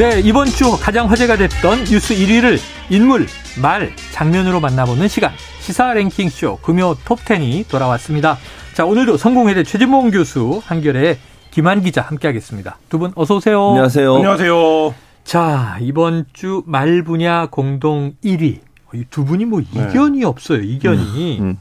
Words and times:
네, 0.00 0.18
이번 0.20 0.46
주 0.46 0.78
가장 0.80 1.10
화제가 1.10 1.36
됐던 1.36 1.84
뉴스 1.84 2.14
1위를 2.14 2.58
인물, 2.88 3.26
말, 3.60 3.92
장면으로 4.12 4.58
만나보는 4.58 5.08
시간. 5.08 5.30
시사 5.60 5.92
랭킹쇼 5.92 6.60
금요 6.62 6.94
톱10이 7.04 7.68
돌아왔습니다. 7.68 8.38
자, 8.72 8.86
오늘도 8.86 9.18
성공회대 9.18 9.62
최진봉 9.62 10.10
교수, 10.10 10.62
한결의 10.64 11.18
김한 11.50 11.82
기자 11.82 12.00
함께하겠습니다. 12.00 12.78
두 12.88 12.98
분 12.98 13.12
어서 13.14 13.36
오세요. 13.36 13.68
안녕하세요. 13.68 14.14
안녕하세요. 14.16 14.94
자, 15.24 15.76
이번 15.82 16.24
주 16.32 16.62
말 16.64 17.02
분야 17.02 17.48
공동 17.50 18.14
1위. 18.24 18.60
이두 18.94 19.26
분이 19.26 19.44
뭐 19.44 19.60
이견이 19.60 20.20
네. 20.20 20.24
없어요. 20.24 20.62
이견이. 20.62 21.38
음, 21.40 21.44
음. 21.44 21.58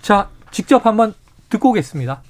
자, 0.00 0.28
직접 0.52 0.86
한번 0.86 1.12
듣고 1.50 1.68
오겠습니다. 1.70 2.22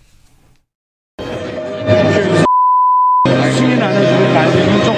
승인 3.57 3.83
안 3.83 3.93
나중에 4.35 4.85
쪽팔려서 4.85 4.98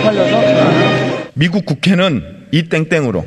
미국 1.40 1.64
국회는 1.64 2.48
이 2.52 2.64
땡땡으로 2.64 3.26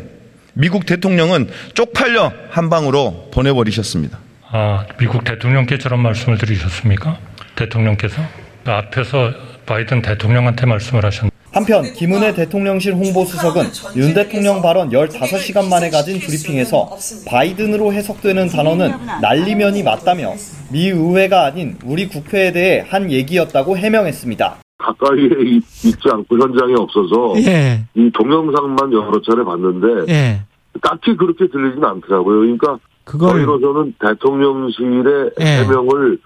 미국 0.54 0.86
대통령은 0.86 1.50
쪽팔려 1.74 2.32
한 2.52 2.70
방으로 2.70 3.30
보내버리셨습니다. 3.34 4.20
아, 4.52 4.86
미국 5.00 5.24
대통령께 5.24 5.80
저런 5.80 6.00
말씀을 6.02 6.38
드리셨습니까? 6.38 7.18
대통령께서 7.56 8.22
앞에서 8.66 9.32
바이든 9.66 10.04
대통령한테 10.04 10.68
말씀을 10.68 11.04
하셨. 11.04 11.32
한편 11.52 11.92
김은혜 11.92 12.36
대통령실 12.36 12.94
홍보수석은 12.94 13.72
윤 13.96 14.14
대통령 14.14 14.62
발언 14.62 14.92
15시간 14.92 15.68
만에 15.68 15.90
가진 15.90 16.20
브리핑에서 16.20 16.96
바이든으로 17.26 17.94
해석되는 17.94 18.50
단어는 18.50 18.92
날리면이 19.24 19.82
맞다며 19.82 20.36
미 20.70 20.90
의회가 20.90 21.46
아닌 21.46 21.80
우리 21.84 22.08
국회에 22.08 22.52
대해 22.52 22.86
한 22.88 23.12
얘기였다고 23.12 23.76
해명했습니다. 23.76 24.63
가까이에 24.78 25.30
있지 25.50 26.10
않고 26.12 26.38
현장에 26.38 26.74
없어서 26.74 27.34
예. 27.38 27.86
이 27.96 28.12
동영상만 28.12 28.92
여러 28.92 29.22
차례 29.22 29.44
봤는데 29.44 30.12
예. 30.12 30.42
딱히 30.82 31.16
그렇게 31.16 31.48
들리진 31.48 31.84
않더라고요. 31.84 32.40
그러니까 32.40 32.80
그걸... 33.04 33.32
저희로서는 33.32 33.94
대통령실의 34.00 35.32
예. 35.40 35.46
해명을 35.46 36.20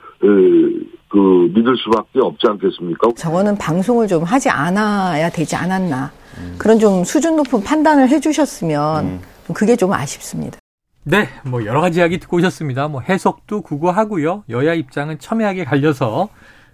그 1.09 1.52
믿을 1.54 1.76
수밖에 1.78 2.20
없지 2.20 2.48
않겠습니까? 2.48 3.09
저거는 3.16 3.58
방송을 3.58 4.08
좀 4.08 4.23
하지 4.23 4.50
않아야 4.50 5.30
되지 5.30 5.56
않았나 5.56 6.11
음. 6.38 6.56
그런 6.58 6.80
좀 6.80 7.04
수준 7.04 7.36
높은 7.38 7.64
판단을 7.64 8.09
해주셨으면 8.09 9.06
음. 9.06 9.22
그게 9.54 9.76
좀 9.76 9.94
아쉽습니다. 9.94 10.59
네, 11.04 11.30
뭐 11.45 11.66
여러 11.66 11.80
가지 11.80 12.00
이야기 12.00 12.17
듣고 12.20 12.38
오셨습니다. 12.38 12.89
뭐 12.89 13.00
해석도 13.00 13.61
구구하고요. 13.61 14.44
여야 14.50 14.73
입장은 14.73 15.20
첨예하게 15.20 15.64
갈려서 15.64 16.28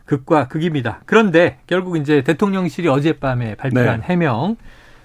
극과 0.06 0.48
극입니다. 0.48 1.02
그런데 1.06 1.60
결국 1.68 1.98
이제 1.98 2.22
대통령실이 2.24 2.88
어젯밤에 2.88 3.56
발표한 3.56 4.02
네. 4.02 4.06
해명 4.08 4.58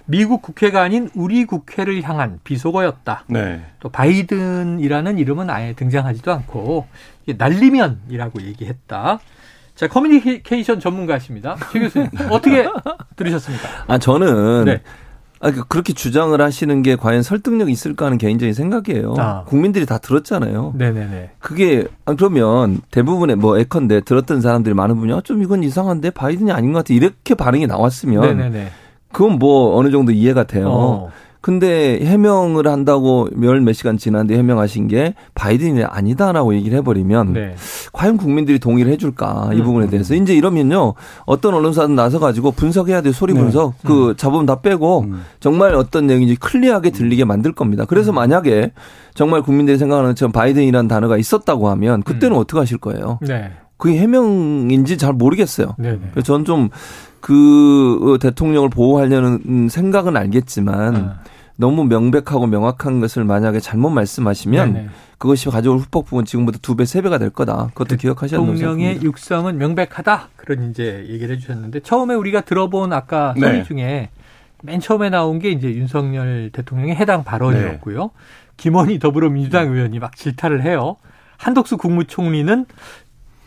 미국 0.07 0.41
국회가 0.41 0.83
아닌 0.83 1.11
우리 1.15 1.45
국회를 1.45 2.03
향한 2.03 2.41
비속어였다. 2.43 3.25
네. 3.29 3.61
또 3.79 3.91
바이든이라는 3.91 5.19
이름은 5.19 5.51
아예 5.51 5.75
등장하지도 5.75 6.33
않고 6.33 6.87
날리면이라고 7.27 8.41
얘기했다. 8.43 9.21
자, 9.75 9.87
커뮤니케이션 9.87 10.81
전문가십니다. 10.81 11.57
최 11.71 11.81
교수님, 11.81 12.09
어떻게 12.33 12.67
들으셨습니까? 13.17 13.69
아, 13.87 13.99
저는 13.99 14.65
네. 14.65 14.83
아, 15.41 15.51
그 15.51 15.65
그렇게 15.67 15.93
주장을 15.93 16.41
하시는 16.41 16.83
게 16.83 16.97
과연 16.97 17.23
설득력이 17.23 17.71
있을까 17.71 18.07
하는 18.07 18.19
개인적인 18.19 18.55
생각이에요. 18.55 19.15
아. 19.19 19.45
국민들이 19.45 19.87
다 19.87 19.99
들었잖아요. 19.99 20.75
네네네. 20.77 21.31
그게, 21.39 21.87
아, 22.05 22.15
그러면 22.15 22.81
대부분의 22.91 23.37
뭐 23.37 23.59
에컨대 23.59 24.01
들었던 24.01 24.41
사람들이 24.41 24.75
많은 24.75 24.97
분이 24.97 25.13
아, 25.13 25.21
좀 25.23 25.43
이건 25.43 25.63
이상한데 25.63 26.11
바이든이 26.11 26.51
아닌 26.51 26.73
것 26.73 26.81
같아. 26.81 26.95
이렇게 26.95 27.35
반응이 27.35 27.67
나왔으면. 27.67 28.23
네네네. 28.23 28.69
그건 29.13 29.39
뭐 29.39 29.77
어느 29.77 29.91
정도 29.91 30.13
이해가 30.13 30.45
돼요. 30.45 30.69
어. 30.69 31.11
근데 31.41 32.01
해명을 32.05 32.67
한다고 32.67 33.29
열 33.43 33.61
몇 33.61 33.73
시간 33.75 33.99
지났는데 33.99 34.37
해명하신 34.39 34.89
게 34.89 35.15
바이든이 35.35 35.85
아니다라고 35.85 36.55
얘기를 36.55 36.79
해버리면 36.79 37.33
네. 37.35 37.55
과연 37.93 38.17
국민들이 38.17 38.59
동의를 38.59 38.91
해줄까 38.93 39.51
이 39.53 39.59
음. 39.59 39.65
부분에 39.65 39.89
대해서 39.89 40.15
이제 40.15 40.35
이러면요 40.35 40.95
어떤 41.27 41.55
언론사든 41.55 41.95
나서 41.95 42.19
가지고 42.19 42.51
분석해야 42.53 43.03
돼 43.03 43.13
소리 43.13 43.35
네. 43.35 43.41
분석 43.41 43.75
네. 43.83 43.89
그 43.89 44.09
음. 44.11 44.17
잡음 44.17 44.47
다 44.47 44.61
빼고 44.61 45.01
음. 45.01 45.23
정말 45.41 45.75
어떤 45.75 46.07
내용인지 46.07 46.37
클리어하게 46.37 46.91
들리게 46.91 47.25
만들 47.25 47.53
겁니다. 47.53 47.85
그래서 47.85 48.13
음. 48.13 48.17
만약에 48.17 48.73
정말 49.15 49.43
국민들이 49.43 49.77
생각하는 49.79 50.11
것처럼 50.11 50.33
바이든이라는 50.33 50.89
단어가 50.89 51.19
있었다고 51.19 51.69
하면 51.71 52.03
그때는 52.03 52.37
음. 52.37 52.41
어떻게 52.41 52.59
하실 52.59 52.79
거예요? 52.79 53.19
네. 53.21 53.51
그게 53.77 53.99
해명인지 53.99 54.99
잘 54.99 55.13
모르겠어요. 55.13 55.75
네. 55.79 55.99
그래서 56.13 56.25
저는 56.27 56.45
좀 56.45 56.69
그 57.21 58.19
대통령을 58.21 58.71
보호하려는 58.71 59.69
생각은 59.69 60.17
알겠지만 60.17 60.97
아. 60.97 61.21
너무 61.57 61.85
명백하고 61.85 62.47
명확한 62.47 63.01
것을 63.01 63.25
만약에 63.25 63.59
잘못 63.59 63.91
말씀하시면 63.91 64.73
네네. 64.73 64.89
그것이 65.19 65.49
가져올 65.51 65.79
후폭 65.79 66.07
부분 66.07 66.25
지금보다 66.25 66.59
두 66.63 66.77
배, 66.77 66.85
세 66.85 67.03
배가 67.03 67.19
될 67.19 67.31
거다. 67.31 67.71
그것도 67.75 67.97
기억하셔야 67.97 68.39
된다고 68.39 68.57
대통령의 68.57 69.03
육성은 69.03 69.59
명백하다. 69.59 70.29
그런 70.37 70.71
이제 70.71 71.05
얘기를 71.09 71.35
해주셨는데 71.35 71.81
처음에 71.81 72.15
우리가 72.15 72.43
들어본 72.43 72.93
아까 72.93 73.35
네. 73.37 73.41
소리 73.41 73.65
중에 73.65 74.11
맨 74.63 74.79
처음에 74.79 75.11
나온 75.11 75.41
게 75.41 75.51
이제 75.51 75.69
윤석열 75.69 76.51
대통령의 76.53 76.95
해당 76.95 77.25
발언이었고요. 77.25 78.03
네. 78.03 78.09
김원희 78.57 79.01
더불어민주당 79.01 79.73
의원이 79.73 79.99
막 79.99 80.15
질타를 80.17 80.63
해요. 80.63 80.97
한덕수 81.39 81.77
국무총리는 81.77 82.67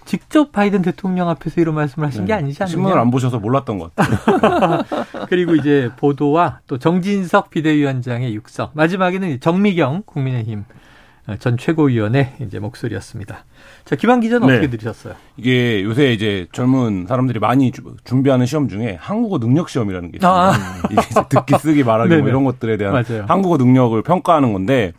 직접 0.06 0.51
바이든 0.51 0.81
대통령 0.81 1.29
앞에서 1.29 1.62
이런 1.62 1.75
말씀을 1.75 2.07
하신 2.07 2.22
네. 2.22 2.28
게 2.28 2.34
아니지 2.34 2.63
않느냐. 2.63 2.72
신문을 2.72 2.97
안 2.97 3.12
보셔서 3.12 3.39
몰랐던 3.39 3.79
것 3.79 3.95
같아요. 3.95 4.84
그리고 5.29 5.56
이제 5.56 5.89
보도와 5.97 6.59
또 6.67 6.78
정진석 6.78 7.50
비대위원장의 7.50 8.34
육성. 8.35 8.72
마지막에는 8.73 9.39
정미경 9.39 10.03
국민의힘 10.06 10.66
전 11.39 11.56
최고위원의 11.56 12.34
이제 12.41 12.59
목소리였습니다. 12.59 13.45
자, 13.85 13.95
김한 13.95 14.22
기자는 14.22 14.47
네. 14.47 14.53
어떻게 14.53 14.69
들으셨어요? 14.69 15.13
이게 15.38 15.84
요새 15.84 16.12
이제 16.12 16.47
젊은 16.51 17.06
사람들이 17.07 17.39
많이 17.39 17.72
준비하는 18.03 18.45
시험 18.47 18.68
중에 18.68 18.97
한국어 19.00 19.38
능력 19.38 19.69
시험이라는 19.69 20.12
게 20.12 20.18
있어요. 20.18 20.31
아. 20.31 20.53
이게 20.89 21.01
듣기 21.29 21.57
쓰기 21.59 21.83
말하기 21.83 22.18
뭐 22.18 22.28
이런 22.28 22.44
것들에 22.44 22.75
대한 22.78 22.94
맞아요. 22.94 23.25
한국어 23.28 23.57
능력을 23.57 24.01
평가하는 24.01 24.51
건데 24.51 24.94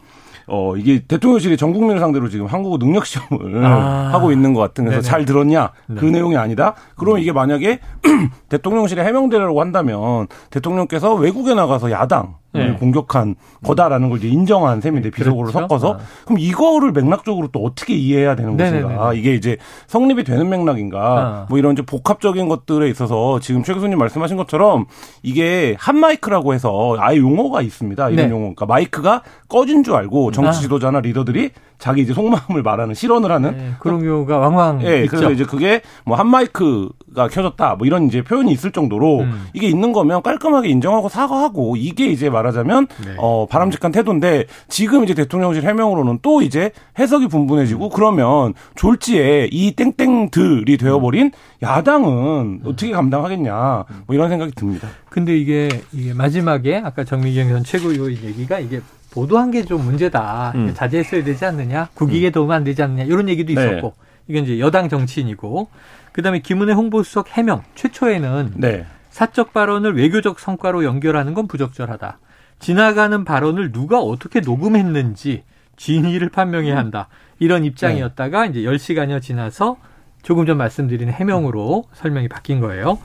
어, 0.55 0.77
이게 0.77 1.01
대통령실이 1.09 1.57
전 1.57 1.73
국민을 1.73 1.99
상대로 1.99 2.29
지금 2.29 2.45
한국어 2.45 2.77
능력 2.77 3.07
시험을 3.07 3.65
아. 3.65 4.11
하고 4.13 4.33
있는 4.33 4.53
것 4.53 4.61
같은 4.61 4.85
그래서 4.85 5.01
네네. 5.01 5.11
잘 5.11 5.25
들었냐? 5.25 5.71
네. 5.87 5.97
그 5.99 6.05
내용이 6.05 6.37
아니다? 6.37 6.75
그러면 6.95 7.23
이게 7.23 7.33
만약에 7.33 7.81
대통령실에 8.51 9.03
해명되라고 9.03 9.59
한다면 9.59 10.27
대통령께서 10.51 11.15
외국에 11.15 11.55
나가서 11.55 11.91
야당 11.91 12.35
네. 12.55 12.73
공격한 12.75 13.35
거다라는 13.65 14.11
걸 14.11 14.19
이제 14.19 14.29
인정한 14.29 14.81
셈인데 14.81 15.11
네, 15.11 15.17
비속어로 15.17 15.49
그렇죠? 15.49 15.61
섞어서 15.61 15.95
아. 15.95 15.99
그럼 16.27 16.39
이거를 16.39 16.93
맥락적으로 16.93 17.49
또 17.49 17.61
어떻게 17.61 17.95
이해해야 17.95 18.37
되는 18.37 18.57
것인가 18.57 19.15
이게 19.15 19.35
이제 19.35 19.57
성립이 19.87 20.25
되는 20.25 20.49
맥락인가 20.49 21.01
아. 21.01 21.47
뭐 21.49 21.59
이런 21.59 21.77
좀 21.77 21.87
복합적인 21.87 22.49
것들에 22.49 22.89
있어서 22.91 23.41
지금 23.41 23.63
최 23.63 23.73
교수님 23.73 23.99
말씀하신 23.99 24.37
것처럼 24.37 24.85
이게 25.23 25.75
한 25.79 25.97
마이크라고 25.99 26.53
해서 26.53 26.97
아예 26.99 27.17
용어가 27.17 27.63
있습니다 27.63 28.11
이런 28.11 28.27
네. 28.27 28.31
용어 28.31 28.41
그러니까 28.41 28.67
마이크가 28.67 29.23
꺼진 29.49 29.83
줄 29.83 29.95
알고 29.95 30.33
정치 30.43 30.59
아. 30.59 30.61
지도자나 30.63 31.01
리더들이 31.01 31.51
자기 31.79 32.03
이제 32.03 32.15
속마음을 32.15 32.63
말하는 32.63 32.95
실언을 32.95 33.31
하는 33.31 33.57
네, 33.57 33.73
그런 33.81 34.03
경우가 34.03 34.39
왕왕 34.39 34.83
예, 34.83 35.01
네, 35.01 35.07
그래서 35.07 35.31
이제 35.31 35.45
그게 35.45 35.83
뭐 36.05 36.23
한 36.23 36.29
마이크가 36.29 37.27
켜졌다 37.29 37.75
뭐 37.75 37.87
이런 37.87 38.07
이제 38.07 38.23
표현이 38.23 38.53
있을 38.53 38.71
정도로 38.71 39.21
음. 39.23 39.47
이게 39.55 39.67
있는 39.67 39.93
거면 39.93 40.23
깔끔하게 40.23 40.69
인정하고 40.69 41.09
사과하고 41.09 41.75
이게 41.77 42.07
이제 42.07 42.31
말하자면 42.31 42.87
네. 43.05 43.15
어 43.19 43.47
바람직한 43.47 43.91
태도인데 43.91 44.45
지금 44.69 45.03
이제 45.03 45.13
대통령실 45.15 45.65
해명으로는 45.65 46.21
또 46.23 46.43
이제 46.43 46.71
해석이 46.99 47.27
분분해지고 47.27 47.87
음. 47.87 47.91
그러면 47.93 48.55
졸지에 48.77 49.49
이 49.51 49.73
땡땡들이 49.73 50.77
되어버린 50.77 51.27
음. 51.27 51.31
야당은 51.61 52.61
어떻게 52.65 52.93
감당하겠냐 52.93 53.85
뭐 54.07 54.15
이런 54.15 54.29
생각이 54.29 54.53
듭니다. 54.53 54.89
근데 55.09 55.37
이게 55.37 55.69
이게 55.93 56.15
마지막에 56.15 56.77
아까 56.77 57.03
정미경 57.05 57.49
전 57.49 57.65
최고위원 57.65 58.13
얘기가 58.13 58.61
이게 58.61 58.81
보도한 59.13 59.51
게 59.51 59.63
좀 59.65 59.85
문제다. 59.85 60.53
음. 60.57 60.75
자제했어야 60.75 61.23
되지 61.23 61.45
않느냐. 61.45 61.89
국익에 61.95 62.31
음. 62.31 62.33
도움 62.33 62.51
안 62.51 62.65
되지 62.65 62.83
않느냐. 62.83 63.05
이런 63.05 63.29
얘기도 63.29 63.53
네. 63.55 63.61
있었고. 63.67 63.95
네. 63.97 64.05
이건 64.29 64.45
이제 64.45 64.59
여당 64.59 64.89
정치인이고. 64.89 65.69
그다음에 66.13 66.41
김은혜 66.41 66.73
홍보수석 66.73 67.37
해명. 67.37 67.63
최초에는 67.75 68.55
네. 68.57 68.87
사적 69.11 69.53
발언을 69.53 69.95
외교적 69.97 70.41
성과로 70.41 70.85
연결하는 70.85 71.35
건 71.35 71.47
부적절하다. 71.47 72.19
지나가는 72.59 73.25
발언을 73.25 73.73
누가 73.73 74.01
어떻게 74.01 74.41
녹음했는지 74.41 75.43
진위를 75.77 76.29
판명해야 76.31 76.77
한다. 76.77 77.09
이런 77.39 77.65
입장이었다가 77.65 78.43
네. 78.47 78.51
이제 78.51 78.61
10시간여 78.63 79.21
지나서 79.21 79.77
조금 80.23 80.47
전 80.47 80.57
말씀드린 80.57 81.09
해명으로 81.11 81.85
설명이 81.95 82.29
바뀐 82.29 82.61
거예요. 82.61 82.99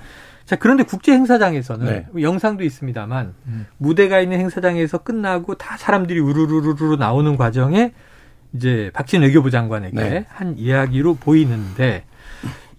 자, 0.47 0.55
그런데 0.55 0.83
국제 0.83 1.11
행사장에서는 1.11 1.85
네. 1.85 2.21
영상도 2.21 2.63
있습니다만 2.63 3.33
음. 3.47 3.67
무대가 3.77 4.21
있는 4.21 4.39
행사장에서 4.39 4.99
끝나고 4.99 5.55
다 5.55 5.75
사람들이 5.75 6.21
우르르르르 6.21 6.95
나오는 6.95 7.35
과정에 7.35 7.91
이제 8.55 8.89
박진 8.93 9.23
외교부 9.23 9.51
장관에게 9.51 9.95
네. 9.97 10.25
한 10.29 10.57
이야기로 10.57 11.15
보이는데 11.15 12.05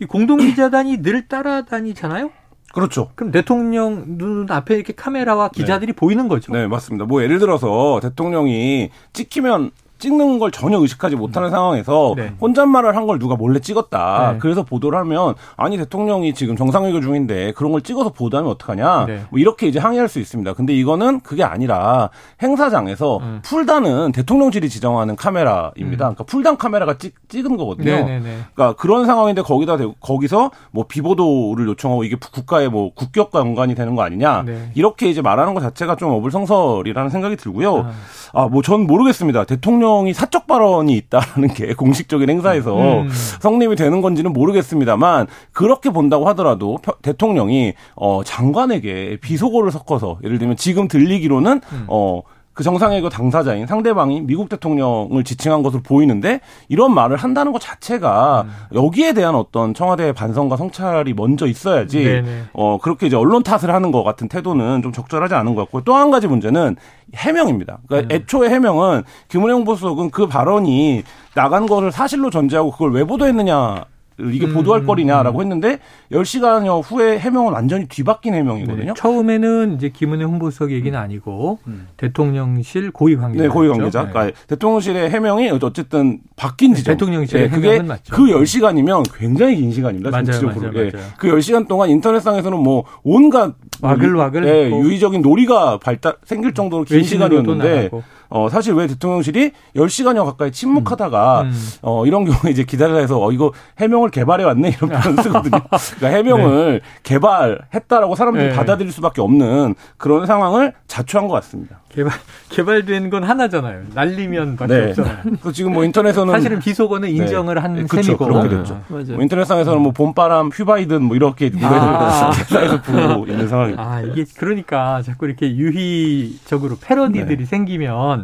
이 0.00 0.06
공동 0.06 0.38
기자단이 0.38 0.96
늘 1.04 1.28
따라다니잖아요. 1.28 2.30
그렇죠. 2.72 3.10
그럼 3.14 3.32
대통령 3.32 4.16
눈 4.16 4.50
앞에 4.50 4.74
이렇게 4.74 4.94
카메라와 4.94 5.50
기자들이 5.50 5.92
네. 5.92 5.96
보이는 5.96 6.26
거죠. 6.26 6.54
네, 6.54 6.66
맞습니다. 6.66 7.04
뭐 7.04 7.22
예를 7.22 7.38
들어서 7.38 8.00
대통령이 8.00 8.88
찍히면 9.12 9.72
찍는 9.98 10.38
걸 10.38 10.50
전혀 10.50 10.78
의식하지 10.78 11.16
못하는 11.16 11.48
음. 11.48 11.50
상황에서 11.50 12.14
네. 12.16 12.32
혼잣말을 12.40 12.94
한 12.96 13.08
걸 13.08 13.18
누가 13.18 13.36
몰래 13.36 13.58
찍었다. 13.58 14.32
네. 14.32 14.38
그래서 14.38 14.62
보도를 14.62 14.98
하면 14.98 15.34
아니 15.56 15.78
대통령이 15.78 16.34
지금 16.34 16.56
정상회견 16.56 17.00
중인데 17.00 17.52
그런 17.52 17.72
걸 17.72 17.80
찍어서 17.80 18.10
보도하면 18.10 18.52
어떡하냐. 18.52 19.06
네. 19.06 19.22
뭐 19.30 19.38
이렇게 19.38 19.66
이제 19.66 19.78
항의할 19.78 20.08
수 20.08 20.18
있습니다. 20.18 20.52
근데 20.52 20.74
이거는 20.74 21.20
그게 21.20 21.42
아니라 21.42 22.10
행사장에서 22.42 23.16
음. 23.18 23.40
풀단은 23.42 24.12
대통령실이 24.12 24.68
지정하는 24.68 25.16
카메라입니다. 25.16 26.04
음. 26.08 26.14
그러니까 26.14 26.24
풀단 26.24 26.58
카메라가 26.58 26.98
찍, 26.98 27.14
찍은 27.28 27.56
거거든요. 27.56 27.90
네, 27.90 28.18
네. 28.20 28.38
그러니까 28.54 28.74
그런 28.80 29.06
상황인데 29.06 29.40
거기다 29.40 29.78
거기서 30.00 30.50
뭐 30.70 30.84
비보도를 30.86 31.66
요청하고 31.68 32.04
이게 32.04 32.16
국가의 32.16 32.68
뭐 32.68 32.92
국격과 32.94 33.40
연관이 33.40 33.74
되는 33.74 33.94
거 33.94 34.02
아니냐. 34.02 34.42
네. 34.44 34.70
이렇게 34.74 35.08
이제 35.08 35.22
말하는 35.22 35.54
것 35.54 35.60
자체가 35.60 35.96
좀 35.96 36.10
어불성설이라는 36.12 37.08
생각이 37.08 37.36
들고요. 37.36 37.78
아. 37.78 37.92
아, 38.34 38.48
뭐전 38.48 38.86
모르겠습니다. 38.86 39.44
대통령 39.44 39.87
이 40.08 40.12
사적 40.12 40.46
발언이 40.46 40.96
있다는 40.96 41.48
게 41.54 41.74
공식적인 41.78 42.28
행사에서 42.28 43.02
음. 43.02 43.08
성립이 43.40 43.76
되는 43.76 44.00
건지는 44.00 44.32
모르겠습니다만 44.32 45.26
그렇게 45.52 45.90
본다고 45.90 46.28
하더라도 46.28 46.78
대통령이 47.02 47.74
어 47.96 48.22
장관에게 48.24 49.18
비속어를 49.20 49.70
섞어서 49.70 50.18
예를 50.24 50.38
들면 50.38 50.56
지금 50.56 50.88
들리기로는 50.88 51.60
음. 51.72 51.84
어 51.88 52.22
그 52.58 52.64
정상회의 52.64 53.08
당사자인 53.08 53.68
상대방이 53.68 54.20
미국 54.22 54.48
대통령을 54.48 55.22
지칭한 55.22 55.62
것으로 55.62 55.80
보이는데 55.80 56.40
이런 56.68 56.92
말을 56.92 57.16
한다는 57.16 57.52
것 57.52 57.60
자체가 57.60 58.46
음. 58.48 58.50
여기에 58.74 59.12
대한 59.12 59.36
어떤 59.36 59.74
청와대의 59.74 60.12
반성과 60.12 60.56
성찰이 60.56 61.14
먼저 61.14 61.46
있어야지 61.46 62.02
네네. 62.02 62.42
어 62.54 62.78
그렇게 62.82 63.06
이제 63.06 63.14
언론 63.14 63.44
탓을 63.44 63.72
하는 63.72 63.92
것 63.92 64.02
같은 64.02 64.26
태도는 64.26 64.82
좀 64.82 64.90
적절하지 64.90 65.36
않은 65.36 65.54
것 65.54 65.62
같고 65.62 65.82
또 65.84 65.98
한 65.98 66.10
가지 66.10 66.26
문제는 66.26 66.74
해명입니다. 67.14 67.78
그러니까 67.86 68.12
음. 68.12 68.16
애초에 68.16 68.48
해명은 68.50 69.04
김은혜 69.28 69.52
홍보수석은 69.52 70.10
그 70.10 70.26
발언이 70.26 71.04
나간 71.36 71.66
것을 71.66 71.92
사실로 71.92 72.28
전제하고 72.28 72.72
그걸 72.72 72.90
왜 72.90 73.04
보도했느냐 73.04 73.84
이게 74.18 74.46
음, 74.46 74.54
보도할 74.54 74.84
거리냐라고 74.84 75.38
음. 75.38 75.42
했는데 75.42 75.78
10시간여 76.10 76.82
후에 76.84 77.18
해명은 77.18 77.52
완전히 77.52 77.86
뒤바뀐 77.86 78.34
해명이거든요. 78.34 78.86
네. 78.86 78.94
처음에는 78.96 79.76
이제 79.76 79.90
김은혜 79.90 80.24
홍보수석 80.24 80.72
얘기는 80.72 80.98
음. 80.98 81.02
아니고 81.02 81.58
음. 81.66 81.88
대통령실 81.96 82.90
고위 82.90 83.16
관계자. 83.16 83.44
네, 83.44 83.48
고위 83.48 83.68
관계자. 83.68 84.04
네. 84.04 84.10
그러니까 84.10 84.38
대통령실의 84.48 85.10
해명이 85.10 85.50
어쨌든 85.50 86.18
바뀐 86.36 86.74
지점. 86.74 86.94
대통령실의 86.94 87.48
네, 87.48 87.54
그게 87.54 87.80
맞죠. 87.80 88.14
그 88.14 88.24
10시간이면 88.24 89.04
굉장히 89.16 89.56
긴 89.56 89.70
시간입니다. 89.72 90.10
맞아요, 90.10 90.42
맞아요, 90.42 90.72
네. 90.72 90.90
맞아요. 90.92 91.06
그 91.16 91.28
10시간 91.28 91.68
동안 91.68 91.90
인터넷상에서는 91.90 92.58
뭐 92.58 92.84
온갖 93.04 93.54
와글와글 93.80 94.42
네, 94.42 94.70
유의적인 94.70 95.22
놀이가 95.22 95.78
발달 95.78 96.16
생길 96.24 96.54
정도로 96.54 96.84
긴 96.84 97.04
시간이었는데 97.04 97.90
어, 98.30 98.48
사실 98.50 98.74
왜 98.74 98.86
대통령실이 98.86 99.52
10시간여 99.76 100.24
가까이 100.24 100.52
침묵하다가, 100.52 101.42
음. 101.42 101.46
음. 101.48 101.70
어, 101.82 102.04
이런 102.06 102.24
경우에 102.24 102.50
이제 102.50 102.62
기다려서, 102.64 103.22
어, 103.24 103.32
이거 103.32 103.52
해명을 103.78 104.10
개발해 104.10 104.44
왔네? 104.44 104.68
이런 104.76 104.90
표현 104.90 105.16
쓰거든요. 105.22 105.60
그러니까 105.96 106.08
해명을 106.08 106.80
네. 106.82 106.88
개발했다라고 107.02 108.14
사람들이 108.14 108.48
네. 108.48 108.54
받아들일 108.54 108.92
수밖에 108.92 109.20
없는 109.22 109.74
그런 109.96 110.26
상황을 110.26 110.74
자초한 110.86 111.28
것 111.28 111.34
같습니다. 111.34 111.80
개발, 111.88 112.12
개발된 112.50 113.08
건 113.08 113.24
하나잖아요. 113.24 113.84
날리면 113.94 114.56
밖에 114.56 114.74
네. 114.74 114.88
없잖아요. 114.90 115.16
그 115.42 115.52
지금 115.52 115.72
뭐 115.72 115.84
인터넷에서는. 115.84 116.32
사실은 116.34 116.58
비속어는 116.58 117.08
네. 117.08 117.14
인정을 117.14 117.54
네. 117.54 117.60
한 117.60 117.86
그쵸, 117.86 118.02
셈이고. 118.02 118.24
그렇게 118.26 118.48
됐죠. 118.50 118.74
아, 118.74 118.82
뭐 118.88 119.22
인터넷상에서는 119.22 119.80
뭐 119.80 119.92
봄바람, 119.92 120.50
휘바이든 120.50 121.02
뭐 121.02 121.16
이렇게 121.16 121.48
노래를 121.48 121.68
아. 121.78 122.30
회사에서 122.32 122.80
부르고 122.82 123.26
있는 123.26 123.48
상황입니다. 123.48 123.82
아, 123.82 124.00
이게 124.02 124.24
그러니까 124.36 125.00
자꾸 125.02 125.26
이렇게 125.26 125.56
유희적으로 125.56 126.76
패러디들이 126.80 127.38
네. 127.38 127.44
생기면 127.46 128.17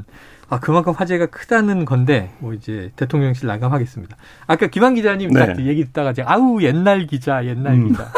아, 0.48 0.60
그만큼 0.60 0.92
화제가 0.92 1.26
크다는 1.26 1.84
건데, 1.84 2.30
뭐 2.38 2.52
이제 2.52 2.90
대통령실 2.96 3.46
난감하겠습니다. 3.46 4.16
아까 4.46 4.66
김한 4.66 4.94
기자님 4.94 5.30
네. 5.30 5.46
딱 5.46 5.60
얘기 5.64 5.84
듣다가 5.86 6.12
제가 6.12 6.32
아우, 6.32 6.62
옛날 6.62 7.06
기자, 7.06 7.44
옛날 7.44 7.74
음. 7.74 7.88
기자. 7.88 8.10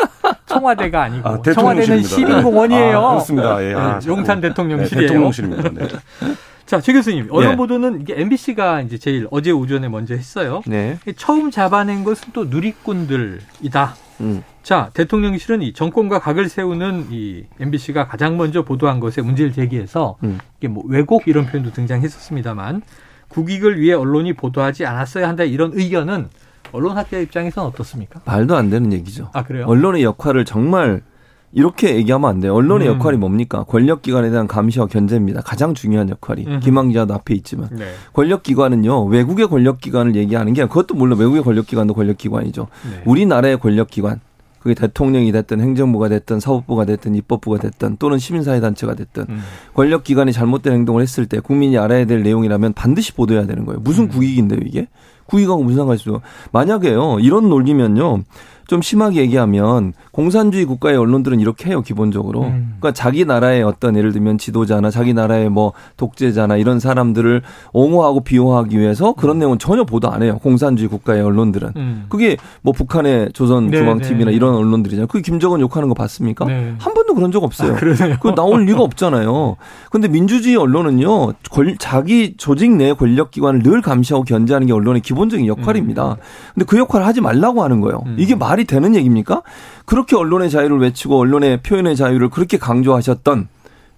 청와대가 0.46 1.02
아니고. 1.02 1.28
아, 1.28 1.42
청와대는 1.42 2.02
시민공원이에요. 2.02 2.98
아, 2.98 3.10
그렇습니다. 3.10 3.64
예. 3.64 3.74
아, 3.74 3.98
네, 3.98 4.08
용산 4.08 4.40
대통령실이에요. 4.40 5.00
네, 5.00 5.06
대통령실입니다. 5.06 5.70
네. 5.70 5.88
자, 6.66 6.80
최 6.80 6.92
교수님, 6.92 7.28
언론 7.30 7.50
네. 7.50 7.56
보도는 7.56 8.00
이게 8.00 8.20
MBC가 8.20 8.80
이제 8.80 8.98
제일 8.98 9.28
어제 9.30 9.52
오전에 9.52 9.88
먼저 9.88 10.14
했어요. 10.14 10.62
네. 10.66 10.98
처음 11.16 11.52
잡아낸 11.52 12.02
것은 12.02 12.30
또 12.32 12.46
누리꾼들이다. 12.46 13.94
음. 14.20 14.42
자, 14.66 14.90
대통령실은 14.94 15.62
이 15.62 15.72
정권과 15.72 16.18
각을 16.18 16.48
세우는 16.48 17.06
이 17.12 17.44
MBC가 17.60 18.08
가장 18.08 18.36
먼저 18.36 18.64
보도한 18.64 18.98
것에 18.98 19.22
문제를 19.22 19.52
제기해서 19.52 20.16
음. 20.24 20.40
이게 20.58 20.66
뭐 20.66 20.82
왜곡 20.88 21.28
이런 21.28 21.46
표현도 21.46 21.70
등장했었습니다만 21.70 22.82
국익을 23.28 23.78
위해 23.78 23.94
언론이 23.94 24.32
보도하지 24.32 24.84
않았어야 24.84 25.28
한다 25.28 25.44
이런 25.44 25.70
의견은 25.72 26.26
언론학계 26.72 27.22
입장에서는 27.22 27.68
어떻습니까? 27.68 28.22
말도 28.24 28.56
안 28.56 28.68
되는 28.68 28.92
얘기죠. 28.92 29.30
아, 29.34 29.44
그래요? 29.44 29.66
언론의 29.68 30.02
역할을 30.02 30.44
정말 30.44 31.02
이렇게 31.52 31.94
얘기하면 31.94 32.28
안 32.28 32.40
돼요. 32.40 32.52
언론의 32.52 32.88
음. 32.88 32.94
역할이 32.94 33.18
뭡니까? 33.18 33.62
권력기관에 33.62 34.30
대한 34.30 34.48
감시와 34.48 34.86
견제입니다. 34.86 35.42
가장 35.42 35.74
중요한 35.74 36.08
역할이. 36.08 36.44
음. 36.44 36.58
김한 36.58 36.88
기자도 36.88 37.14
앞에 37.14 37.34
있지만. 37.36 37.68
네. 37.70 37.84
권력기관은요, 38.14 39.04
외국의 39.04 39.46
권력기관을 39.46 40.16
얘기하는 40.16 40.54
게 40.54 40.66
그것도 40.66 40.96
물론 40.96 41.20
외국의 41.20 41.44
권력기관도 41.44 41.94
권력기관이죠. 41.94 42.66
네. 42.90 43.02
우리나라의 43.04 43.60
권력기관. 43.60 44.20
그게 44.66 44.74
대통령이 44.74 45.30
됐든 45.30 45.60
행정부가 45.60 46.08
됐든 46.08 46.40
사법부가 46.40 46.86
됐든 46.86 47.14
입법부가 47.14 47.58
됐든 47.58 47.98
또는 48.00 48.18
시민사회단체가 48.18 48.96
됐든 48.96 49.26
음. 49.28 49.40
권력기관이 49.74 50.32
잘못된 50.32 50.72
행동을 50.72 51.02
했을 51.02 51.26
때 51.26 51.38
국민이 51.38 51.78
알아야 51.78 52.04
될 52.04 52.24
내용이라면 52.24 52.72
반드시 52.72 53.12
보도해야 53.12 53.46
되는 53.46 53.64
거예요. 53.64 53.78
무슨 53.78 54.04
음. 54.04 54.08
국익인데요, 54.08 54.58
이게? 54.64 54.88
국익하고 55.26 55.62
무슨 55.62 55.76
상관이 55.78 56.00
있어요? 56.00 56.20
만약에요, 56.50 57.20
이런 57.20 57.48
논리면요, 57.48 58.24
좀 58.66 58.82
심하게 58.82 59.20
얘기하면 59.20 59.92
공산주의 60.10 60.64
국가의 60.64 60.96
언론들은 60.96 61.40
이렇게 61.40 61.70
해요 61.70 61.82
기본적으로. 61.82 62.42
음. 62.44 62.76
그러니까 62.80 62.92
자기 62.92 63.24
나라의 63.24 63.62
어떤 63.62 63.96
예를 63.96 64.12
들면 64.12 64.38
지도자나 64.38 64.90
자기 64.90 65.14
나라의 65.14 65.50
뭐 65.50 65.72
독재자나 65.96 66.56
이런 66.56 66.80
사람들을 66.80 67.42
옹호하고 67.72 68.20
비호하기 68.20 68.78
위해서 68.78 69.12
그런 69.12 69.36
음. 69.36 69.38
내용은 69.38 69.58
전혀 69.58 69.84
보도 69.84 70.10
안 70.10 70.22
해요. 70.22 70.38
공산주의 70.42 70.88
국가의 70.88 71.22
언론들은. 71.22 71.72
음. 71.76 72.06
그게 72.08 72.36
뭐 72.62 72.72
북한의 72.72 73.30
조선 73.34 73.68
네, 73.68 73.78
중앙 73.78 74.00
TV나 74.00 74.18
네, 74.18 74.24
네. 74.26 74.32
이런 74.32 74.54
언론들이잖아요. 74.56 75.06
그게 75.06 75.22
김정은 75.22 75.60
욕하는 75.60 75.88
거 75.88 75.94
봤습니까? 75.94 76.44
네. 76.46 76.74
한 76.78 76.94
번도 76.94 77.14
그런 77.14 77.30
적 77.30 77.44
없어요. 77.44 77.74
아, 77.74 78.18
그 78.20 78.34
나올 78.34 78.64
리가 78.64 78.80
없잖아요. 78.82 79.56
근데 79.90 80.08
민주주의 80.08 80.56
언론은요. 80.56 81.34
권, 81.50 81.76
자기 81.78 82.34
조직 82.36 82.72
내 82.72 82.92
권력 82.94 83.30
기관을 83.30 83.62
늘 83.62 83.80
감시하고 83.80 84.24
견제하는 84.24 84.66
게 84.66 84.72
언론의 84.72 85.02
기본적인 85.02 85.46
역할입니다. 85.46 86.12
음. 86.12 86.16
근데 86.54 86.66
그 86.66 86.78
역할을 86.78 87.06
하지 87.06 87.20
말라고 87.20 87.62
하는 87.62 87.80
거예요. 87.80 88.02
음. 88.06 88.16
이게 88.18 88.34
말 88.34 88.55
말이 88.56 88.64
되는 88.64 88.94
얘기입니까? 88.94 89.42
그렇게 89.84 90.16
언론의 90.16 90.50
자유를 90.50 90.78
외치고 90.78 91.18
언론의 91.18 91.62
표현의 91.62 91.94
자유를 91.94 92.30
그렇게 92.30 92.56
강조하셨던 92.56 93.48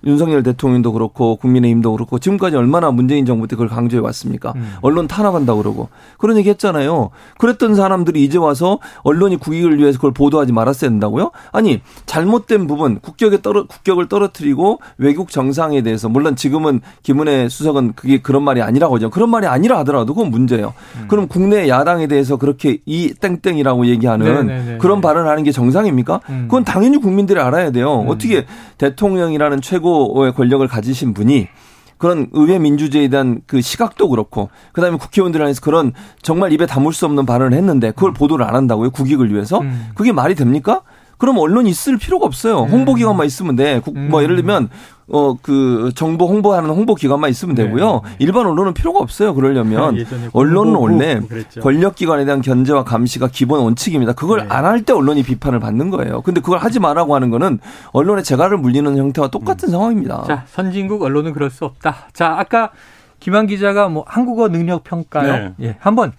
윤석열 0.04 0.42
대통령도 0.42 0.92
그렇고 0.92 1.36
국민의힘도 1.36 1.92
그렇고 1.92 2.18
지금까지 2.18 2.56
얼마나 2.56 2.90
문재인 2.90 3.26
정부 3.26 3.48
때 3.48 3.56
그걸 3.56 3.68
강조해 3.68 4.00
왔습니까? 4.00 4.52
음. 4.56 4.74
언론 4.80 5.08
탄압한다 5.08 5.54
그러고 5.54 5.88
그런 6.18 6.36
얘기 6.36 6.48
했잖아요. 6.50 7.10
그랬던 7.38 7.74
사람들이 7.74 8.22
이제 8.22 8.38
와서 8.38 8.78
언론이 9.02 9.36
국익을 9.36 9.78
위해서 9.78 9.98
그걸 9.98 10.12
보도하지 10.12 10.52
말았어야 10.52 10.90
된다고요? 10.90 11.32
아니 11.52 11.80
잘못된 12.06 12.66
부분 12.66 13.00
국격에 13.00 13.42
떨어 13.42 13.66
국격을 13.66 14.08
떨어뜨리고 14.08 14.80
외국 14.98 15.30
정상에 15.30 15.82
대해서 15.82 16.08
물론 16.08 16.36
지금은 16.36 16.80
김은혜 17.02 17.48
수석은 17.48 17.94
그게 17.94 18.20
그런 18.22 18.42
말이 18.42 18.62
아니라고 18.62 18.96
하죠. 18.96 19.10
그런 19.10 19.30
말이 19.30 19.46
아니라 19.46 19.78
하더라도 19.80 20.14
그건 20.14 20.30
문제예요. 20.30 20.74
음. 20.96 21.04
그럼 21.08 21.26
국내 21.26 21.68
야당에 21.68 22.06
대해서 22.06 22.36
그렇게 22.36 22.78
이 22.86 23.14
땡땡이라고 23.20 23.86
얘기하는 23.86 24.26
네네네. 24.26 24.42
네, 24.42 24.72
네, 24.72 24.78
그런 24.78 24.98
네. 24.98 25.02
발언을 25.02 25.28
하는 25.28 25.42
게 25.42 25.52
정상입니까? 25.52 26.20
음. 26.30 26.44
그건 26.48 26.64
당연히 26.64 26.98
국민들이 26.98 27.40
알아야 27.40 27.70
돼요. 27.70 28.02
음. 28.02 28.08
어떻게 28.08 28.46
대통령이라는 28.78 29.60
최고 29.60 29.87
최고의 29.88 30.32
권력을 30.34 30.66
가지신 30.66 31.14
분이 31.14 31.48
그런 31.96 32.28
의회 32.32 32.58
민주주의에 32.58 33.08
대한 33.08 33.40
그 33.46 33.60
시각도 33.60 34.08
그렇고 34.08 34.50
그다음에 34.72 34.98
국회의원들 34.98 35.42
안에서 35.42 35.60
그런 35.60 35.92
정말 36.22 36.52
입에 36.52 36.66
담을 36.66 36.92
수 36.92 37.06
없는 37.06 37.26
발언을 37.26 37.56
했는데 37.56 37.90
그걸 37.90 38.10
음. 38.10 38.14
보도를 38.14 38.46
안 38.46 38.54
한다고요 38.54 38.90
국익을 38.90 39.32
위해서 39.32 39.60
음. 39.60 39.90
그게 39.94 40.12
말이 40.12 40.34
됩니까? 40.34 40.82
그럼 41.18 41.38
언론이 41.38 41.68
있을 41.68 41.98
필요가 41.98 42.26
없어요. 42.26 42.62
음. 42.62 42.68
홍보 42.68 42.94
기관만 42.94 43.26
있으면 43.26 43.56
돼. 43.56 43.82
뭐 44.08 44.22
예를 44.22 44.36
들면 44.36 44.70
어, 45.10 45.34
그, 45.40 45.90
정보 45.94 46.26
홍보하는 46.26 46.68
홍보 46.68 46.94
기관만 46.94 47.30
있으면 47.30 47.54
네. 47.54 47.64
되고요. 47.64 48.02
네. 48.04 48.10
일반 48.18 48.46
언론은 48.46 48.74
필요가 48.74 48.98
없어요. 49.00 49.34
그러려면. 49.34 50.04
언론은 50.34 50.74
원래 50.74 51.20
권력기관에 51.60 52.26
대한 52.26 52.42
견제와 52.42 52.84
감시가 52.84 53.28
기본 53.28 53.60
원칙입니다. 53.60 54.12
그걸 54.12 54.40
네. 54.40 54.46
안할 54.50 54.82
때 54.82 54.92
언론이 54.92 55.22
비판을 55.22 55.60
받는 55.60 55.90
거예요. 55.90 56.20
근데 56.20 56.40
그걸 56.40 56.58
하지 56.58 56.78
말라고 56.78 57.14
하는 57.14 57.30
거는 57.30 57.58
언론의 57.92 58.22
재갈을 58.22 58.58
물리는 58.58 58.96
형태와 58.96 59.28
똑같은 59.28 59.68
음. 59.68 59.72
상황입니다. 59.72 60.24
자, 60.26 60.44
선진국 60.48 61.02
언론은 61.02 61.32
그럴 61.32 61.50
수 61.50 61.64
없다. 61.64 62.08
자, 62.12 62.36
아까 62.38 62.70
김한 63.18 63.46
기자가 63.46 63.88
뭐 63.88 64.04
한국어 64.06 64.48
능력 64.48 64.84
평가요. 64.84 65.32
네. 65.32 65.54
예. 65.62 65.76
한번 65.80 66.12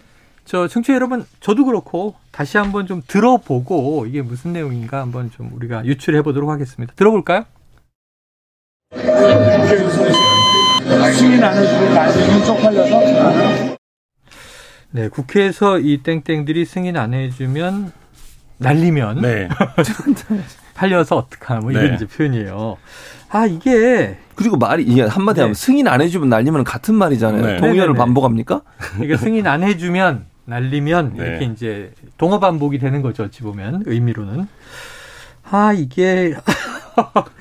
저 0.46 0.68
청취자 0.68 0.96
여러분 0.96 1.26
저도 1.42 1.66
그렇고 1.66 2.16
다시 2.40 2.58
한번 2.58 2.88
좀 2.88 3.02
들어보고 3.06 4.06
이게 4.06 4.22
무슨 4.22 4.54
내용인가 4.54 5.02
한번 5.02 5.30
좀 5.30 5.52
우리가 5.54 5.86
유출해 5.86 6.22
보도록 6.22 6.50
하겠습니다. 6.50 6.94
들어볼까요? 6.96 7.44
승인 11.18 11.44
안 11.44 11.58
해주고 11.58 11.94
나중에 11.94 12.46
쪽팔려서 12.46 13.78
네, 14.92 15.10
국회에서 15.10 15.80
이 15.80 16.02
땡땡들이 16.02 16.64
승인 16.64 16.96
안 16.96 17.14
해주면 17.14 17.92
날리면 18.58 19.22
네. 19.22 19.50
팔려서 20.76 21.18
어떡하나 21.18 21.60
뭐 21.60 21.72
이런 21.72 21.90
네. 21.90 21.96
이제 21.96 22.06
표현이에요. 22.08 22.78
아 23.28 23.48
이게 23.48 24.18
그리고 24.36 24.56
말이 24.56 24.84
이게 24.84 25.02
한마디 25.02 25.40
네. 25.40 25.42
하면 25.42 25.56
승인 25.56 25.90
안 25.90 26.00
해주면 26.00 26.30
날리면 26.30 26.64
같은 26.64 26.96
말이잖아요. 26.96 27.46
네. 27.46 27.58
동의어를 27.58 27.96
반복합니까? 27.96 28.62
그러니까 28.94 29.18
승인 29.18 29.46
안 29.46 29.62
해주면 29.62 30.30
날리면 30.50 31.14
네. 31.16 31.24
이렇게 31.26 31.46
이제 31.46 31.92
동어 32.18 32.40
반복이 32.40 32.80
되는 32.80 33.02
거죠. 33.02 33.24
어찌 33.24 33.42
보면 33.44 33.84
의미로는. 33.86 34.48
아 35.52 35.74
이게 35.74 36.36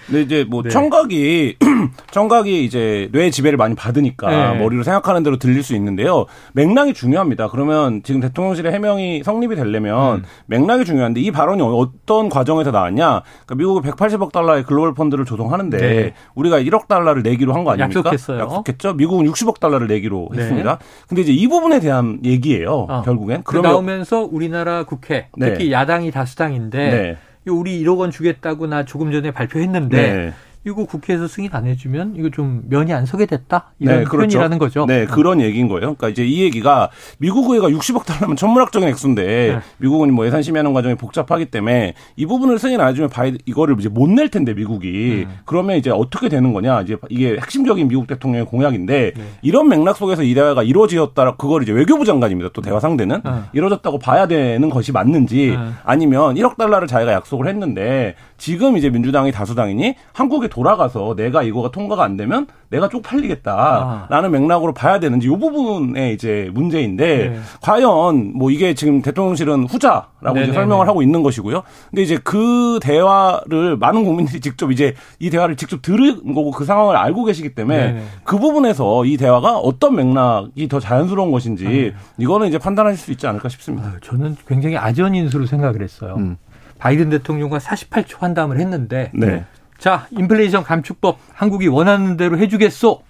근데 0.07 0.23
이제 0.23 0.47
뭐 0.49 0.63
네. 0.63 0.69
청각이 0.71 1.57
청각이 2.11 2.65
이제 2.65 3.09
뇌 3.13 3.31
지배를 3.31 3.57
많이 3.57 3.75
받으니까 3.75 4.53
네. 4.55 4.59
머리로 4.59 4.83
생각하는 4.83 5.23
대로 5.23 5.37
들릴 5.39 5.63
수 5.63 5.75
있는데요. 5.75 6.27
맥락이 6.55 6.95
중요합니다. 6.95 7.49
그러면 7.49 8.03
지금 8.03 8.21
대통령실의 8.21 8.73
해명이 8.73 9.23
성립이 9.25 9.55
되려면 9.57 10.17
음. 10.19 10.23
맥락이 10.47 10.85
중요한데 10.85 11.21
이 11.21 11.31
발언이 11.31 11.63
어떤 11.63 12.29
과정에서 12.29 12.71
나왔냐? 12.71 13.23
그러니까 13.47 13.55
미국이 13.55 13.89
180억 13.89 14.33
달러의 14.33 14.65
글로벌 14.65 14.95
펀드를 14.95 15.25
조성하는데 15.25 15.77
네. 15.79 16.15
우리가 16.35 16.61
1억 16.61 16.89
달러를 16.89 17.23
내기로 17.23 17.53
한 17.55 17.65
거 17.65 17.73
아닙니까? 17.73 17.99
약속했어요. 18.01 18.39
약속했죠. 18.41 18.95
미국은 18.95 19.27
60억 19.27 19.61
달러를 19.61 19.89
내기로 19.89 20.29
네. 20.33 20.43
했습니다. 20.43 20.79
근데 21.09 21.23
이제 21.23 21.33
이 21.33 21.47
부분에 21.49 21.81
대한 21.81 22.21
얘기예요. 22.25 22.87
어. 22.89 23.03
결국엔. 23.03 23.43
그러면 23.45 23.71
나오면서 23.73 24.29
우리나라 24.31 24.85
국회 24.85 25.29
네. 25.37 25.51
특히 25.53 25.73
야당이 25.73 26.11
다수당인데 26.11 26.79
네. 26.91 27.17
우리 27.51 27.83
1억 27.83 27.99
원 27.99 28.11
주겠다고 28.11 28.67
나 28.67 28.85
조금 28.85 29.13
전에 29.13 29.31
발표했는데 29.31 29.97
네. 29.97 30.33
이거 30.69 30.85
국회에서 30.85 31.27
승인 31.29 31.51
안 31.53 31.67
해주면 31.67 32.15
이거 32.17 32.29
좀 32.31 32.63
면이 32.69 32.93
안 32.93 33.07
서게 33.07 33.25
됐다 33.27 33.73
이런 33.79 34.01
네, 34.01 34.05
그렇죠. 34.05 34.17
표현이라는 34.17 34.59
거죠. 34.59 34.87
네, 34.87 35.07
그런 35.07 35.41
얘기인 35.41 35.69
거예요. 35.69 35.95
그러니까 35.95 36.09
이제 36.09 36.27
이 36.27 36.43
얘기가 36.43 36.91
미국 37.19 37.51
의회가 37.51 37.69
60억 37.69 38.05
달러면 38.05 38.37
천문학적인 38.37 38.89
액수인데 38.89 39.25
네. 39.25 39.61
미국은 39.79 40.13
뭐 40.13 40.27
예산 40.27 40.43
심의하는 40.43 40.73
과정이 40.75 40.97
복잡하기 40.97 41.47
때문에 41.47 41.95
이 42.17 42.27
부분을 42.27 42.59
승인 42.59 42.81
안 42.81 42.89
해주면 42.89 43.11
바이 43.11 43.39
이거를 43.47 43.77
이제 43.79 43.89
못 43.89 44.09
낼 44.19 44.31
텐데 44.31 44.55
미국이 44.55 45.27
음. 45.29 45.39
그러면 45.45 45.77
이제 45.77 45.91
어떻게 45.91 46.29
되는 46.29 46.53
거냐 46.53 46.81
이제 46.83 46.97
이게 47.09 47.37
핵심적인 47.41 47.89
미국 47.89 48.07
대통령의 48.07 48.47
공약인데 48.47 49.13
네. 49.17 49.23
이런 49.43 49.69
맥락 49.69 49.97
속에서 49.97 50.23
이 50.23 50.35
대화가 50.35 50.63
이루어지었다 50.63 51.37
그걸 51.37 51.63
이제 51.63 51.73
외교부 51.73 52.05
장관입니다. 52.05 52.51
또 52.53 52.61
대화 52.63 52.81
상대는 52.81 53.21
네. 53.25 53.31
이루어졌다고 53.53 53.99
봐야 53.99 54.27
되는 54.27 54.71
것이 54.71 54.93
맞는지 54.93 55.57
네. 55.57 55.59
아니면 55.85 56.35
1억 56.35 56.57
달러를 56.57 56.89
자기가 56.89 57.13
약속을 57.13 57.47
했는데 57.49 58.15
지금 58.39 58.77
이제 58.77 58.91
민주당이 58.91 59.31
다수당이니 59.31 59.95
한국에 60.13 60.49
돌아가서 60.59 61.15
내가 61.15 61.45
이거가 61.45 61.71
통과가 61.71 62.03
안 62.03 62.17
되면 62.17 62.49
내가 62.69 62.89
쪽팔리겠다라는 62.89 64.09
아. 64.11 64.29
맥락으로 64.29 64.75
봐야 64.75 64.99
되는지 64.99 65.29
이 65.29 65.31
부분에 65.31 66.13
이제 66.13 66.51
문제인데 66.53 67.29
네. 67.29 67.39
과연 67.63 68.33
뭐 68.35 68.51
이게 68.51 68.75
지금 68.75 69.01
대통령실은 69.01 69.67
후자라고 69.67 70.41
이제 70.43 70.53
설명을 70.53 70.89
하고 70.89 71.03
있는 71.03 71.23
것이고요. 71.23 71.63
근데 71.91 72.03
이제 72.03 72.19
그 72.25 72.81
대화를 72.83 73.77
많은 73.77 74.05
국민들이 74.05 74.41
직접 74.41 74.73
이제 74.73 74.95
이 75.21 75.31
대화를 75.31 75.55
직접 75.55 75.81
들은 75.81 76.35
거고 76.35 76.51
그 76.51 76.65
상황을 76.65 76.97
알고 76.97 77.25
계시기 77.25 77.55
때문에 77.55 77.79
네네. 77.79 78.03
그 78.25 78.39
부분에서 78.39 79.05
이 79.05 79.17
대화가 79.17 79.59
어떤 79.59 79.95
맥락이 79.95 80.67
더 80.69 80.81
자연스러운 80.81 81.31
것인지 81.31 81.65
네. 81.65 81.95
이거는 82.19 82.49
이제 82.49 82.59
판단하실 82.59 82.99
수 82.99 83.13
있지 83.13 83.29
않을까 83.29 83.49
싶습니다. 83.49 83.93
저는 84.03 84.37
굉장히 84.49 84.77
아전인수로 84.77 85.47
생각을 85.47 85.83
했어요. 85.83 86.17
음. 86.19 86.37
바이든 86.79 87.11
대통령과 87.11 87.59
48초 87.59 88.21
환담을 88.21 88.59
했는데 88.59 89.11
네. 89.15 89.45
자 89.79 90.07
인플레이션 90.11 90.65
감축법 90.65 91.19
한국이 91.33 91.69
원하는 91.69 92.17
대로 92.17 92.37
해주겠소. 92.39 93.03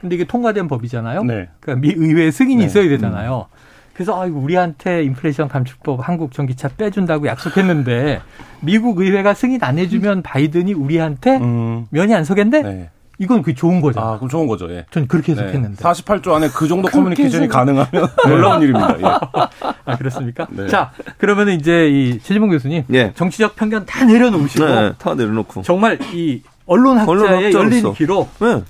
근데 0.00 0.14
이게 0.14 0.24
통과된 0.24 0.66
법이잖아요. 0.66 1.24
네. 1.24 1.48
그러니까 1.60 1.86
미 1.86 1.92
의회 1.94 2.30
승인이 2.30 2.60
네. 2.60 2.66
있어야 2.66 2.88
되잖아요. 2.88 3.46
그래서 3.92 4.18
아이고 4.18 4.38
우리한테 4.40 5.04
인플레이션 5.04 5.48
감축법 5.48 6.08
한국 6.08 6.32
전기차 6.32 6.68
빼준다고 6.68 7.26
약속했는데 7.26 8.22
미국 8.60 8.98
의회가 9.00 9.34
승인 9.34 9.62
안 9.62 9.78
해주면 9.78 10.22
바이든이 10.24 10.72
우리한테 10.72 11.36
음. 11.36 11.86
면이 11.90 12.14
안 12.14 12.24
서겠네. 12.24 12.62
네. 12.62 12.90
이건 13.20 13.42
그 13.42 13.54
좋은 13.54 13.82
거죠. 13.82 14.00
아, 14.00 14.16
그럼 14.16 14.30
좋은 14.30 14.46
거죠. 14.46 14.68
예. 14.70 14.86
전 14.90 15.06
그렇게 15.06 15.32
해석했는데. 15.32 15.76
네. 15.76 15.82
48조 15.82 16.32
안에 16.32 16.48
그 16.48 16.66
정도 16.66 16.88
커뮤니케이션이 16.88 17.48
가능하면 17.48 18.08
놀라운 18.26 18.62
일입니다. 18.62 18.96
예. 18.98 19.04
아, 19.84 19.96
그렇습니까? 19.98 20.46
네. 20.48 20.66
자, 20.68 20.90
그러면 21.18 21.50
이제 21.50 21.86
이 21.90 22.18
최지봉 22.18 22.48
교수님 22.48 22.84
예. 22.94 23.12
정치적 23.14 23.56
편견 23.56 23.84
다 23.84 24.06
내려놓으시고 24.06 24.64
네, 24.64 24.92
다 24.96 25.14
내려놓고 25.14 25.62
정말 25.62 25.98
이 26.14 26.40
언론 26.64 26.96
학자의 26.96 27.52
열린 27.52 27.92
귀로 27.92 28.26
네. 28.40 28.62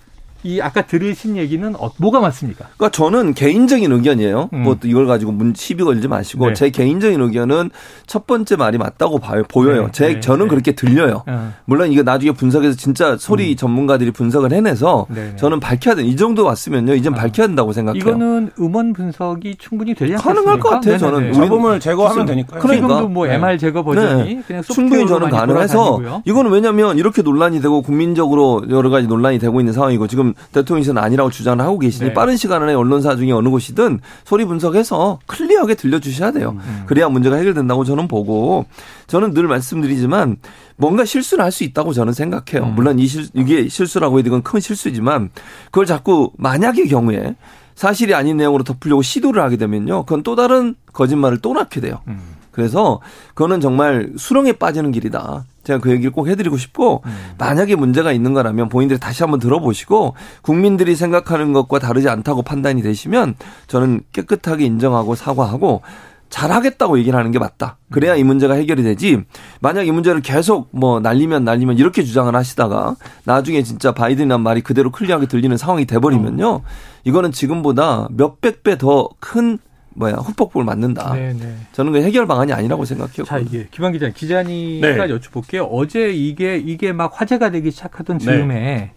이 0.43 0.61
아까 0.61 0.87
들으신 0.87 1.37
얘기는 1.37 1.75
어, 1.77 1.91
뭐가 1.99 2.21
맞습니까? 2.21 2.67
그러니까 2.77 2.91
저는 2.91 3.35
개인적인 3.35 3.93
의견이에요. 3.93 4.49
음. 4.53 4.63
뭐 4.63 4.77
이걸 4.85 5.07
가지고 5.07 5.33
문 5.33 5.53
시비 5.55 5.85
걸지 5.85 6.09
마시고 6.09 6.49
네. 6.49 6.55
제 6.55 6.71
개인적인 6.71 7.21
의견은 7.21 7.71
첫 8.07 8.27
번째 8.27 8.57
말이 8.57 8.79
맞다고 8.79 9.19
봐요. 9.19 9.43
보여요. 9.49 9.87
네. 9.87 9.93
제 9.93 10.15
네. 10.15 10.21
저는 10.21 10.47
네. 10.47 10.51
그렇게 10.51 10.73
들려요. 10.73 11.25
어. 11.27 11.53
물론 11.67 11.93
이거 11.93 12.03
나중에 12.03 12.33
분석해서 12.33 12.77
진짜 12.77 13.17
소리 13.19 13.53
음. 13.53 13.57
전문가들이 13.57 14.13
분석을 14.13 14.53
해내서 14.53 15.07
네, 15.11 15.31
네. 15.31 15.37
저는 15.37 15.61
밝혀야 15.61 15.97
돼. 15.97 16.05
이 16.05 16.17
정도 16.17 16.45
왔으면요. 16.45 16.95
이젠 16.95 17.13
아. 17.13 17.17
밝혀야 17.17 17.47
된다고 17.47 17.73
생각해요. 17.73 18.01
이거는 18.01 18.51
음원 18.59 18.95
분석이 18.95 19.57
충분히 19.59 19.95
되지 19.95 20.15
않습니까? 20.15 20.35
가능할 20.35 20.61
것 20.61 20.71
같아요. 20.71 20.97
저는 20.97 21.33
잡음을 21.35 21.81
제거하면 21.81 22.27
되니까요. 22.27 22.61
그러니까. 22.61 22.89
지금도 22.89 23.09
뭐 23.09 23.27
MR 23.27 23.59
제거 23.59 23.83
버전이 23.83 24.43
그냥 24.47 24.63
충분히 24.63 25.07
저는 25.07 25.29
가능해서 25.29 26.23
이거는 26.25 26.51
왜냐하면 26.51 26.97
이렇게 26.97 27.21
논란이 27.21 27.61
되고 27.61 27.83
국민적으로 27.83 28.63
여러 28.71 28.89
가지 28.89 29.07
논란이 29.07 29.39
되고 29.39 29.61
있는 29.61 29.75
상황이고 29.75 30.07
지금 30.07 30.30
대통령실은 30.53 30.99
아니라고 30.99 31.31
주장을 31.31 31.63
하고 31.65 31.79
계시니 31.79 32.09
네. 32.09 32.15
빠른 32.15 32.37
시간 32.37 32.63
안에 32.63 32.75
언론사 32.75 33.17
중에 33.17 33.33
어느 33.33 33.49
곳이든 33.49 34.01
소리 34.25 34.45
분석해서 34.45 35.19
클리어하게 35.27 35.75
들려주셔야 35.75 36.33
돼요. 36.33 36.57
음. 36.57 36.83
그래야 36.87 37.09
문제가 37.09 37.37
해결된다고 37.37 37.85
저는 37.85 38.09
보고 38.09 38.67
저는 39.07 39.35
늘 39.35 39.47
말씀드리지만 39.49 40.37
뭔가 40.77 41.05
실수를 41.05 41.45
할 41.45 41.51
수 41.51 41.65
있다고 41.65 41.93
저는 41.93 42.13
생각해요. 42.13 42.69
음. 42.69 42.75
물론 42.75 42.99
이 42.99 43.07
실, 43.07 43.27
이게 43.35 43.69
실수라고 43.69 44.19
해도 44.19 44.29
이건 44.29 44.43
큰 44.43 44.61
실수지만 44.61 45.31
그걸 45.67 45.85
자꾸 45.85 46.31
만약의 46.39 46.89
경우에 46.89 47.35
사실이 47.75 48.15
아닌 48.15 48.37
내용으로 48.37 48.63
덮으려고 48.63 49.03
시도를 49.03 49.43
하게 49.43 49.57
되면요. 49.57 50.05
그건 50.05 50.23
또 50.23 50.37
다른 50.37 50.75
거짓말을 50.93 51.39
또 51.39 51.55
낳게 51.55 51.81
돼요. 51.81 52.01
음. 52.09 52.21
그래서 52.51 53.01
그거는 53.35 53.61
정말 53.61 54.13
수렁에 54.17 54.53
빠지는 54.53 54.93
길이다. 54.93 55.45
제가 55.65 55.79
그 55.81 55.91
얘기를 55.91 56.11
꼭 56.11 56.29
해드리고 56.29 56.57
싶고 56.57 57.03
음. 57.05 57.11
만약에 57.39 57.77
문제가 57.77 58.13
있는 58.13 58.33
거라면 58.33 58.69
본인들이 58.69 58.99
다시 58.99 59.23
한번 59.23 59.41
들어보시고 59.41 60.15
국민들이 60.43 60.97
생각하는 60.97 61.53
것과 61.53 61.79
다르지 61.79 62.09
않다고 62.09 62.43
판단이 62.43 62.83
되시면 62.83 63.35
저는 63.67 64.01
깨끗하게 64.13 64.65
인정하고 64.65 65.15
사과하고 65.15 65.83
잘하겠다고 66.31 66.99
얘기를 67.01 67.19
하는 67.19 67.33
게 67.33 67.41
맞다. 67.41 67.77
그래야 67.91 68.15
이 68.15 68.23
문제가 68.23 68.55
해결이 68.55 68.85
되지. 68.85 69.21
만약 69.61 69.89
이 69.89 69.91
문제를 69.91 70.21
계속 70.23 70.69
뭐 70.71 71.01
날리면 71.01 71.45
날리면 71.45 71.77
이렇게 71.77 72.05
주장을 72.05 72.33
하시다가 72.33 72.95
나중에 73.25 73.65
진짜 73.65 73.91
바이든이란 73.91 74.41
말이 74.41 74.61
그대로 74.61 74.93
클리어하게 74.93 75.27
들리는 75.27 75.57
상황이 75.57 75.87
돼버리면요. 75.87 76.61
이거는 77.03 77.33
지금보다 77.33 78.07
몇백 78.13 78.63
배 78.63 78.77
더 78.77 79.09
큰 79.19 79.59
뭐야 79.95 80.15
후폭풍을 80.15 80.65
맞는다. 80.65 81.15
네네. 81.15 81.33
네. 81.35 81.57
저는 81.73 81.93
그 81.93 82.03
해결 82.03 82.27
방안이 82.27 82.53
아니라고 82.53 82.85
생각해요. 82.85 83.25
자 83.25 83.39
이게 83.39 83.67
김한 83.71 83.93
기자 83.93 84.09
기자님과 84.09 85.07
네. 85.07 85.15
여쭤볼게요. 85.15 85.67
어제 85.71 86.11
이게 86.11 86.57
이게 86.57 86.93
막 86.93 87.13
화제가 87.21 87.51
되기 87.51 87.71
시작하던 87.71 88.19
네. 88.19 88.25
즈음에 88.25 88.55
네. 88.55 88.93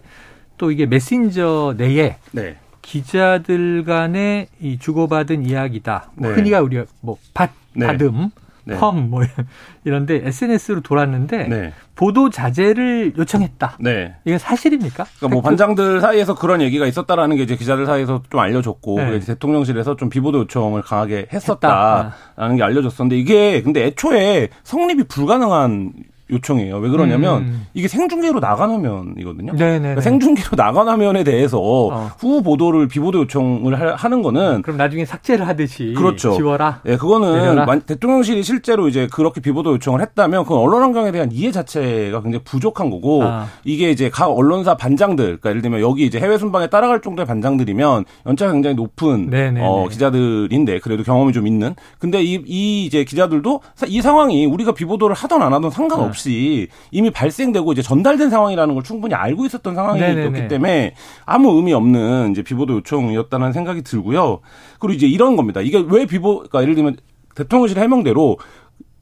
또 0.58 0.72
이게 0.72 0.86
메신저 0.86 1.76
내에 1.78 2.18
네. 2.32 2.58
기자들 2.82 3.86
간의 3.86 4.48
이 4.62 4.78
주고받은 4.78 5.46
이야기다. 5.46 6.12
뭐 6.16 6.30
네. 6.30 6.36
흔히가 6.36 6.62
우리가 6.62 6.86
뭐 7.02 7.18
받, 7.34 7.52
네. 7.74 7.88
받음, 7.88 8.30
네. 8.65 8.77
펌, 8.77 9.10
뭐 9.10 9.22
이런데 9.84 10.22
SNS로 10.25 10.82
돌았는데 10.82 11.48
네. 11.48 11.74
보도 11.96 12.29
자제를 12.29 13.13
요청했다. 13.17 13.77
네. 13.79 14.15
이게 14.25 14.38
사실입니까? 14.38 15.05
그러니까 15.17 15.27
뭐 15.27 15.41
반장들 15.41 16.01
사이에서 16.01 16.36
그런 16.36 16.62
얘기가 16.62 16.86
있었다라는 16.86 17.36
게 17.38 17.43
이제 17.43 17.55
기자들 17.55 17.86
사이에서 17.86 18.24
좀 18.29 18.39
알려졌고 18.39 18.98
네. 18.98 19.20
대통령실에서 19.20 19.96
좀 19.96 20.10
비보도 20.10 20.39
요청을 20.39 20.82
강하게 20.82 21.27
했었다라는 21.32 22.12
했다. 22.36 22.55
게 22.55 22.63
알려졌었는데 22.63 23.17
이게 23.17 23.62
근데 23.62 23.86
애초에 23.86 24.50
성립이 24.63 25.03
불가능한 25.03 25.93
요청이에요. 26.34 26.78
왜 26.78 26.90
그러냐면 26.90 27.42
음. 27.42 27.68
이게 27.74 27.88
생중계로 27.88 28.40
나간 28.40 28.70
화면이거든요. 28.70 29.54
그러니까 29.54 30.02
생중계로 30.02 30.52
나간 30.56 30.88
화면에 30.88 31.24
대해서 31.24 31.60
어. 31.60 32.12
후 32.20 32.42
보도를 32.42 32.88
비보도 32.88 33.20
요청을 33.22 33.74
하 33.98 34.13
는 34.13 34.22
거는 34.22 34.62
그럼 34.62 34.78
나중에 34.78 35.06
삭제를 35.06 35.48
하듯이 35.48 35.94
그렇죠. 35.98 36.34
지워라. 36.34 36.82
예, 36.86 36.92
네, 36.92 36.98
그거는 36.98 37.34
내려라. 37.34 37.80
대통령실이 37.80 38.44
실제로 38.44 38.88
이제 38.88 39.08
그렇게 39.12 39.42
비보도 39.42 39.74
요청을 39.74 40.02
했다면 40.02 40.46
그 40.46 40.56
언론 40.56 40.84
환경에 40.84 41.12
대한 41.12 41.32
이해 41.32 41.52
자체가 41.52 42.22
굉장히 42.22 42.44
부족한 42.44 42.90
거고 42.92 43.24
아. 43.24 43.48
이게 43.63 43.90
이제 43.90 44.10
각 44.10 44.28
언론사 44.28 44.75
반장들, 44.75 45.25
그러니까 45.25 45.50
예를 45.50 45.62
들면 45.62 45.82
여기 45.82 46.06
이제 46.06 46.20
해외 46.20 46.38
순방에 46.38 46.68
따라갈 46.68 47.02
정도의 47.02 47.25
반장들이면 47.25 48.06
연차가 48.28 48.52
굉장히 48.54 48.75
높은 48.75 49.30
어, 49.60 49.88
기자들인데 49.90 50.80
그래도 50.80 51.04
경험이 51.04 51.34
좀 51.34 51.48
있는. 51.48 51.75
근데 51.98 52.22
이, 52.22 52.42
이 52.46 52.86
이제 52.86 53.04
기자들도 53.04 53.62
이 53.88 54.02
상황이 54.02 54.46
우리가 54.46 54.74
비보도를 54.74 55.16
하던 55.16 55.42
안 55.42 55.54
하던 55.54 55.72
상관없이 55.72 56.23
네. 56.30 56.68
이미 56.92 57.10
발생되고 57.12 57.72
이제 57.74 57.82
전달된 57.82 58.30
상황이라는 58.30 58.74
걸 58.74 58.84
충분히 58.84 59.13
알고 59.13 59.46
있었던 59.46 59.75
상황이었기 59.75 60.48
때문에 60.48 60.94
아무 61.25 61.56
의미 61.58 61.74
없는 61.74 62.32
이제 62.32 62.42
비보도 62.44 62.75
요청이었다는 62.75 63.53
생각이 63.53 63.82
들고요. 63.84 64.39
그리고 64.80 64.94
이제 64.94 65.08
이런 65.08 65.36
겁니다. 65.36 65.62
이게 65.62 65.84
왜 65.88 66.06
비보, 66.06 66.38
그러니까 66.38 66.62
예를 66.62 66.75
들면 66.75 66.98
대통령실 67.36 67.80
해명대로 67.80 68.38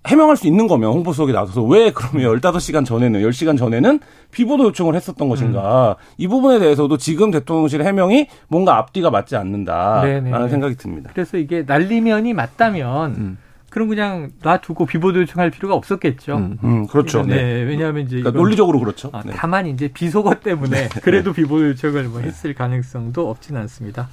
해명할 0.08 0.36
수 0.36 0.48
있는 0.48 0.68
거면 0.68 0.92
홍보 0.92 1.14
수석이 1.14 1.32
나서서 1.32 1.64
왜 1.64 1.92
그러면 1.92 2.40
15시간 2.40 2.86
전에는 2.86 3.22
10시간 3.22 3.58
전에는 3.58 4.00
비보도 4.32 4.66
요청을 4.66 4.96
했었던 4.96 5.30
것인가. 5.30 5.96
음. 6.00 6.04
이 6.18 6.28
부분에 6.28 6.58
대해서도 6.60 6.98
지금 6.98 7.30
대통령실 7.30 7.84
해명이 7.84 8.28
뭔가 8.48 8.78
앞뒤가 8.78 9.12
맞지 9.12 9.36
않는다라는 9.36 10.50
생각이 10.50 10.76
듭니다. 10.76 11.12
그래서 11.14 11.38
이게 11.38 11.64
날리면이 11.68 12.34
맞다면 12.34 13.12
음. 13.16 13.38
그럼 13.72 13.88
그냥 13.88 14.32
놔두고 14.44 14.86
비보도 14.86 15.22
요청할 15.22 15.50
필요가 15.50 15.76
없었겠죠. 15.76 16.36
음, 16.36 16.58
음 16.62 16.88
그렇죠. 16.88 17.24
네. 17.24 17.36
네. 17.36 17.64
왜냐하면 17.64 18.06
이제 18.06 18.18
그러니까 18.18 18.38
논리적으로 18.38 18.80
그렇죠. 18.80 19.10
아, 19.14 19.24
네. 19.26 19.32
다만 19.34 19.66
이제 19.66 19.88
비속어 19.88 20.42
때문에 20.42 20.90
네. 20.90 20.90
그래도 21.02 21.32
비보도 21.32 21.70
요청을 21.70 22.04
뭐 22.10 22.20
했을 22.20 22.54
가능성도 22.54 23.30
없지는 23.30 23.62
않습니다. 23.62 24.10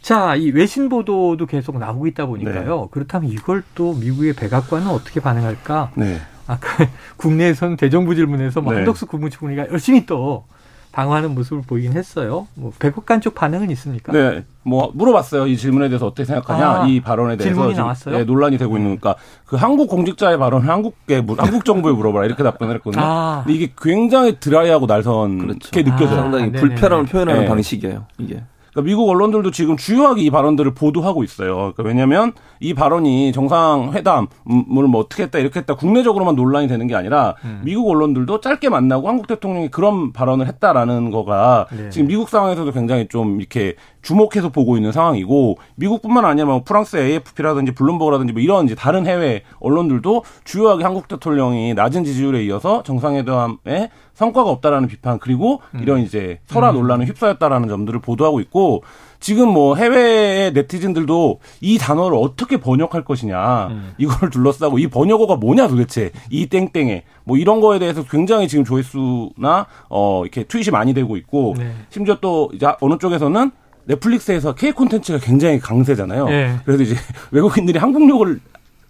자, 0.00 0.34
이 0.34 0.50
외신 0.50 0.88
보도도 0.88 1.44
계속 1.44 1.78
나오고 1.78 2.06
있다 2.06 2.24
보니까요. 2.24 2.80
네. 2.80 2.88
그렇다면 2.90 3.30
이걸 3.30 3.62
또 3.74 3.92
미국의 3.92 4.32
백악관은 4.32 4.86
어떻게 4.88 5.20
반응할까? 5.20 5.92
네. 5.96 6.18
아까 6.46 6.88
국내에서는 7.18 7.76
대정부 7.76 8.14
질문에서 8.14 8.62
뭐 8.62 8.72
네. 8.72 8.78
한덕수 8.78 9.06
국무총리가 9.06 9.68
열심히 9.70 10.06
또 10.06 10.46
방어하는 10.92 11.34
모습을 11.34 11.62
보이긴 11.62 11.92
했어요. 11.92 12.46
뭐 12.54 12.72
백악관 12.78 13.20
쪽 13.20 13.34
반응은 13.34 13.70
있습니까? 13.70 14.12
네, 14.12 14.44
뭐 14.62 14.90
물어봤어요. 14.94 15.46
이 15.46 15.56
질문에 15.56 15.88
대해서 15.88 16.06
어떻게 16.06 16.24
생각하냐? 16.24 16.82
아, 16.82 16.86
이 16.86 17.00
발언에 17.00 17.36
대해서 17.36 17.54
질문이 17.54 17.76
나왔어요? 17.76 18.18
네, 18.18 18.24
논란이 18.24 18.58
되고 18.58 18.76
있는 18.76 18.90
거니까 18.90 19.14
그 19.46 19.56
한국 19.56 19.88
공직자의 19.88 20.38
발언을 20.38 20.68
한국에 20.68 21.24
한국 21.38 21.64
정부에 21.64 21.92
물어봐라 21.92 22.26
이렇게 22.26 22.42
답변을 22.42 22.76
했거든요. 22.76 23.02
아. 23.04 23.42
근데 23.44 23.56
이게 23.56 23.72
굉장히 23.80 24.38
드라이하고 24.40 24.86
날선게 24.86 25.46
그렇죠. 25.46 25.70
느껴져요. 25.70 26.18
아, 26.18 26.22
상당히 26.22 26.52
불편함을 26.52 27.06
표현하는 27.06 27.42
네. 27.42 27.48
방식이에요. 27.48 28.06
이게. 28.18 28.42
그러니까 28.72 28.82
미국 28.82 29.08
언론들도 29.08 29.50
지금 29.50 29.76
주요하게 29.76 30.22
이 30.22 30.30
발언들을 30.30 30.74
보도하고 30.74 31.24
있어요. 31.24 31.72
그러니까 31.74 31.82
왜냐하면 31.82 32.32
이 32.60 32.74
발언이 32.74 33.32
정상회담을 33.32 34.28
뭐 34.44 35.00
어떻게 35.00 35.24
했다 35.24 35.38
이렇게 35.38 35.60
했다 35.60 35.74
국내적으로만 35.74 36.36
논란이 36.36 36.68
되는 36.68 36.86
게 36.86 36.94
아니라 36.94 37.34
음. 37.44 37.62
미국 37.64 37.88
언론들도 37.88 38.40
짧게 38.40 38.68
만나고 38.68 39.08
한국 39.08 39.26
대통령이 39.26 39.70
그런 39.70 40.12
발언을 40.12 40.46
했다라는 40.46 41.10
거가 41.10 41.66
네. 41.76 41.90
지금 41.90 42.08
미국 42.08 42.28
상황에서도 42.28 42.70
굉장히 42.72 43.08
좀 43.08 43.40
이렇게 43.40 43.74
주목해서 44.02 44.50
보고 44.50 44.76
있는 44.76 44.92
상황이고 44.92 45.58
미국뿐만 45.76 46.24
아니라 46.24 46.46
뭐 46.46 46.62
프랑스의 46.64 47.10
AFP라든지 47.10 47.72
블룸버그라든지 47.72 48.32
뭐 48.32 48.42
이런 48.42 48.64
이제 48.64 48.74
다른 48.74 49.06
해외 49.06 49.42
언론들도 49.60 50.24
주요하게 50.44 50.84
한국 50.84 51.08
대통령이 51.08 51.74
낮은 51.74 52.04
지지율에 52.04 52.44
이어서 52.44 52.82
정상회담에 52.82 53.90
성과가 54.14 54.50
없다라는 54.50 54.88
비판 54.88 55.18
그리고 55.18 55.62
음. 55.74 55.80
이런 55.82 56.00
이제 56.00 56.40
설화 56.46 56.70
음. 56.70 56.74
논란을 56.76 57.06
휩싸였다라는 57.06 57.68
점들을 57.68 58.00
보도하고 58.00 58.40
있고 58.40 58.82
지금 59.18 59.48
뭐 59.48 59.76
해외의 59.76 60.52
네티즌들도 60.52 61.40
이 61.60 61.78
단어를 61.78 62.18
어떻게 62.20 62.58
번역할 62.58 63.04
것이냐 63.04 63.68
음. 63.68 63.94
이걸 63.98 64.30
둘러싸고 64.30 64.78
이 64.78 64.88
번역어가 64.88 65.36
뭐냐 65.36 65.68
도대체 65.68 66.10
이 66.30 66.46
땡땡에 66.46 67.04
뭐 67.24 67.36
이런 67.36 67.60
거에 67.60 67.78
대해서 67.78 68.02
굉장히 68.02 68.48
지금 68.48 68.64
조회수나 68.64 69.66
어 69.88 70.22
이렇게 70.22 70.44
트윗이 70.44 70.70
많이 70.70 70.94
되고 70.94 71.16
있고 71.16 71.54
네. 71.56 71.72
심지어 71.90 72.18
또 72.20 72.50
이제 72.52 72.66
어느 72.80 72.98
쪽에서는 72.98 73.50
넷플릭스에서 73.90 74.54
K 74.54 74.72
콘텐츠가 74.72 75.18
굉장히 75.18 75.58
강세잖아요. 75.58 76.28
네. 76.28 76.56
그래서 76.64 76.82
이제 76.82 76.94
외국인들이 77.32 77.78
한국욕을 77.78 78.40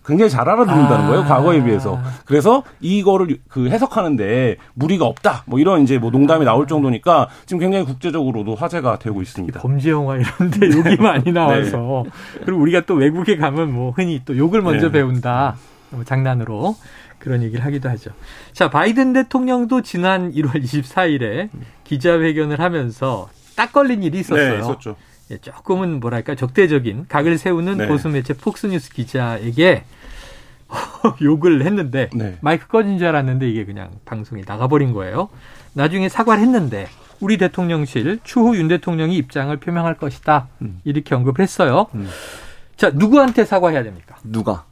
굉장히 0.04 0.30
잘 0.30 0.48
알아듣는다는 0.48 1.04
아. 1.04 1.08
거예요. 1.08 1.24
과거에 1.24 1.62
비해서. 1.62 2.00
그래서 2.24 2.64
이거를 2.80 3.38
그 3.48 3.68
해석하는데 3.68 4.56
무리가 4.74 5.04
없다. 5.04 5.44
뭐 5.46 5.60
이런 5.60 5.82
이제 5.82 5.98
뭐 5.98 6.10
농담이 6.10 6.44
나올 6.44 6.66
정도니까 6.66 7.28
지금 7.46 7.60
굉장히 7.60 7.84
국제적으로도 7.84 8.54
화제가 8.54 8.98
되고 8.98 9.22
있습니다. 9.22 9.60
범죄 9.60 9.90
영화 9.90 10.16
이런데 10.16 10.66
욕이 10.76 10.96
많이 10.96 11.32
나와서 11.32 12.04
네. 12.06 12.10
그리고 12.44 12.60
우리가 12.60 12.82
또 12.86 12.94
외국에 12.94 13.36
가면 13.36 13.72
뭐 13.72 13.92
흔히 13.92 14.20
또 14.24 14.36
욕을 14.36 14.62
먼저 14.62 14.86
네. 14.86 14.92
배운다. 14.92 15.56
뭐 15.90 16.04
장난으로 16.04 16.76
그런 17.18 17.42
얘기를 17.42 17.64
하기도 17.64 17.88
하죠. 17.90 18.10
자, 18.52 18.70
바이든 18.70 19.12
대통령도 19.12 19.82
지난 19.82 20.32
1월 20.32 20.62
24일에 20.62 21.50
기자회견을 21.84 22.60
하면서 22.60 23.28
딱 23.60 23.72
걸린 23.74 24.02
일이 24.02 24.20
있었어요. 24.20 24.54
네, 24.54 24.58
있었죠. 24.58 24.96
예, 25.30 25.36
조금은 25.36 26.00
뭐랄까 26.00 26.34
적대적인 26.34 27.04
각을 27.10 27.36
세우는 27.36 27.76
네. 27.76 27.88
보수 27.88 28.08
매체 28.08 28.32
폭스뉴스 28.32 28.90
기자에게 28.90 29.84
욕을 31.20 31.66
했는데 31.66 32.08
네. 32.14 32.38
마이크 32.40 32.68
꺼진 32.68 32.96
줄 32.96 33.08
알았는데 33.08 33.50
이게 33.50 33.66
그냥 33.66 33.90
방송에 34.06 34.44
나가버린 34.46 34.94
거예요. 34.94 35.28
나중에 35.74 36.08
사과를 36.08 36.42
했는데 36.42 36.86
우리 37.20 37.36
대통령실 37.36 38.20
추후 38.24 38.56
윤 38.56 38.66
대통령이 38.68 39.14
입장을 39.18 39.54
표명할 39.58 39.98
것이다 39.98 40.48
음. 40.62 40.80
이렇게 40.84 41.14
언급을 41.14 41.42
했어요. 41.42 41.88
음. 41.94 42.08
자 42.78 42.90
누구한테 42.94 43.44
사과해야 43.44 43.82
됩니까? 43.82 44.16
누가? 44.24 44.64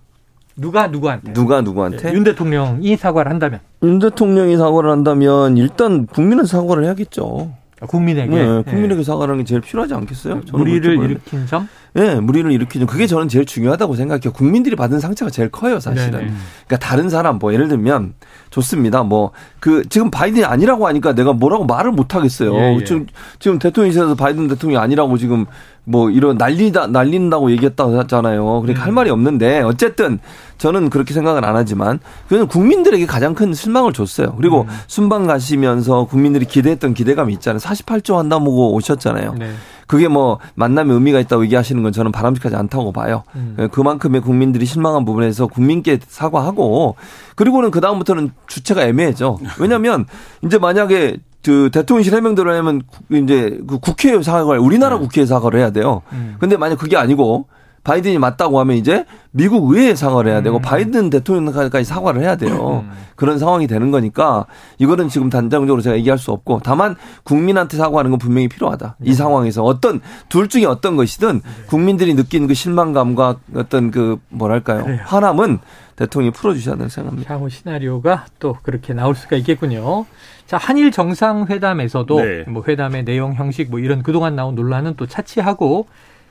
누가 0.57 0.87
누구한테? 0.87 1.35
누가 1.35 1.61
누구한테? 1.61 1.98
네, 1.98 2.14
윤 2.14 2.24
대통령이 2.24 2.96
사과를 2.96 3.31
한다면? 3.31 3.61
윤 3.83 3.98
대통령이 3.98 4.57
사과를 4.57 4.88
한다면 4.88 5.59
일단 5.59 6.07
국민은 6.07 6.46
사과를 6.46 6.85
해야겠죠. 6.85 7.53
아, 7.80 7.86
국민에게 7.86 8.34
네, 8.34 8.62
국민에게 8.62 8.96
네. 8.96 9.02
사과하는 9.04 9.38
게 9.38 9.44
제일 9.44 9.60
필요하지 9.60 9.94
않겠어요? 9.94 10.42
무리를 10.52 11.02
일으킨 11.04 11.46
점? 11.46 11.68
네, 11.98 12.20
무리를 12.20 12.50
일으킨 12.52 12.80
점. 12.80 12.87
그게 12.87 13.06
저는 13.06 13.28
제일 13.28 13.44
중요하다고 13.44 13.96
생각해요. 13.96 14.32
국민들이 14.32 14.76
받은 14.76 15.00
상처가 15.00 15.30
제일 15.30 15.50
커요, 15.50 15.80
사실은. 15.80 16.11
네네. 16.12 16.32
그러니까 16.66 16.76
다른 16.78 17.08
사람 17.08 17.38
뭐 17.38 17.52
예를 17.52 17.68
들면 17.68 18.14
좋습니다. 18.50 19.02
뭐 19.02 19.32
그 19.61 19.82
지금 19.88 20.11
바이든이 20.11 20.44
아니라고 20.44 20.87
하니까 20.87 21.14
내가 21.14 21.32
뭐라고 21.32 21.64
말을 21.64 21.90
못 21.92 22.14
하겠어요. 22.14 22.54
예, 22.54 22.76
예. 22.76 22.84
지금 22.84 23.06
지금 23.38 23.58
대통령실에서 23.58 24.14
바이든 24.14 24.48
대통령이 24.48 24.82
아니라고 24.82 25.18
지금 25.18 25.46
뭐 25.84 26.11
이런 26.11 26.37
난리다 26.37 26.88
날린다고 26.88 27.50
얘기했다고 27.52 27.98
하잖아요. 27.98 28.61
그러니까 28.61 28.82
음. 28.82 28.87
할 28.87 28.92
말이 28.92 29.11
없는데 29.11 29.62
어쨌든 29.62 30.20
저는 30.58 30.90
그렇게 30.90 31.12
생각은 31.12 31.44
안 31.44 31.56
하지만 31.56 31.98
그는 32.28 32.46
국민들에게 32.46 33.06
가장 33.06 33.34
큰 33.34 33.52
실망을 33.52 33.92
줬어요. 33.92 34.34
그리고 34.37 34.62
음. 34.62 34.76
순방 34.87 35.26
가시면서 35.26 36.04
국민들이 36.04 36.44
기대했던 36.44 36.94
기대감이 36.94 37.32
있잖아요. 37.34 37.58
48조 37.58 38.16
한다고 38.16 38.74
오셨잖아요. 38.74 39.34
네. 39.38 39.50
그게 39.88 40.07
뭐 40.07 40.38
만남의 40.55 40.94
의미가 40.94 41.18
있다고 41.18 41.44
얘기하시는 41.44 41.83
건 41.83 41.92
저는 41.92 42.12
바람직하지 42.12 42.55
않다고 42.55 42.92
봐요. 42.92 43.24
음. 43.35 43.57
예, 43.59 43.66
그만큼의 43.66 44.20
국민들이 44.20 44.66
실망한 44.66 45.05
부분에서 45.05 45.48
국민께 45.48 45.98
사과하고 46.07 46.94
그리고는 47.35 47.72
그 47.72 47.81
다음부터는 47.81 48.31
주체가 48.46 48.85
애매해져. 48.85 49.38
왜냐하면 49.59 50.05
이제 50.44 50.59
만약에 50.59 51.16
그 51.42 51.70
대통령실 51.72 52.14
해명대로 52.14 52.55
하면 52.55 52.83
이제 53.11 53.59
그 53.66 53.79
국회 53.79 54.22
사과를 54.22 54.61
우리나라 54.61 54.96
네. 54.96 55.01
국회에 55.01 55.24
사과를 55.24 55.59
해야 55.59 55.70
돼요. 55.70 56.03
음. 56.12 56.37
근데 56.38 56.59
만약 56.59 56.77
그게 56.77 56.96
아니고 56.98 57.46
바이든이 57.84 58.18
맞다고 58.18 58.60
하면 58.60 58.76
이제 58.76 59.04
미국 59.30 59.70
의회에 59.70 59.94
사과를 59.94 60.32
해야 60.32 60.42
되고 60.42 60.56
음. 60.56 60.62
바이든 60.62 61.10
대통령까지 61.10 61.84
사과를 61.84 62.22
해야 62.22 62.36
돼요. 62.36 62.84
음. 62.84 62.90
그런 63.14 63.38
상황이 63.38 63.66
되는 63.66 63.90
거니까 63.90 64.46
이거는 64.78 65.08
지금 65.08 65.30
단정적으로 65.30 65.82
제가 65.82 65.96
얘기할 65.96 66.18
수 66.18 66.30
없고 66.30 66.60
다만 66.62 66.96
국민한테 67.24 67.76
사과하는 67.76 68.10
건 68.10 68.18
분명히 68.18 68.48
필요하다. 68.48 68.96
이 69.02 69.10
네. 69.10 69.14
상황에서 69.14 69.64
어떤 69.64 70.00
둘 70.28 70.48
중에 70.48 70.64
어떤 70.64 70.96
것이든 70.96 71.40
네. 71.44 71.50
국민들이 71.66 72.14
느끼는 72.14 72.48
그 72.48 72.54
실망감과 72.54 73.36
어떤 73.54 73.90
그 73.90 74.18
뭐랄까요 74.28 74.84
그래요. 74.84 75.00
화남은 75.04 75.58
대통령이 75.96 76.32
풀어주셔야 76.32 76.74
된다고 76.74 76.90
생각합니다. 76.90 77.34
향후 77.34 77.48
시나리오가 77.48 78.26
또 78.38 78.56
그렇게 78.62 78.94
나올 78.94 79.16
수가 79.16 79.36
있겠군요. 79.36 80.06
자 80.46 80.56
한일 80.56 80.92
정상회담에서도 80.92 82.20
네. 82.20 82.44
뭐 82.46 82.62
회담의 82.66 83.04
내용 83.04 83.34
형식 83.34 83.68
뭐 83.70 83.80
이런 83.80 84.02
그동안 84.02 84.36
나온 84.36 84.54
논란은 84.54 84.94
또 84.96 85.06
차치하고 85.06 85.86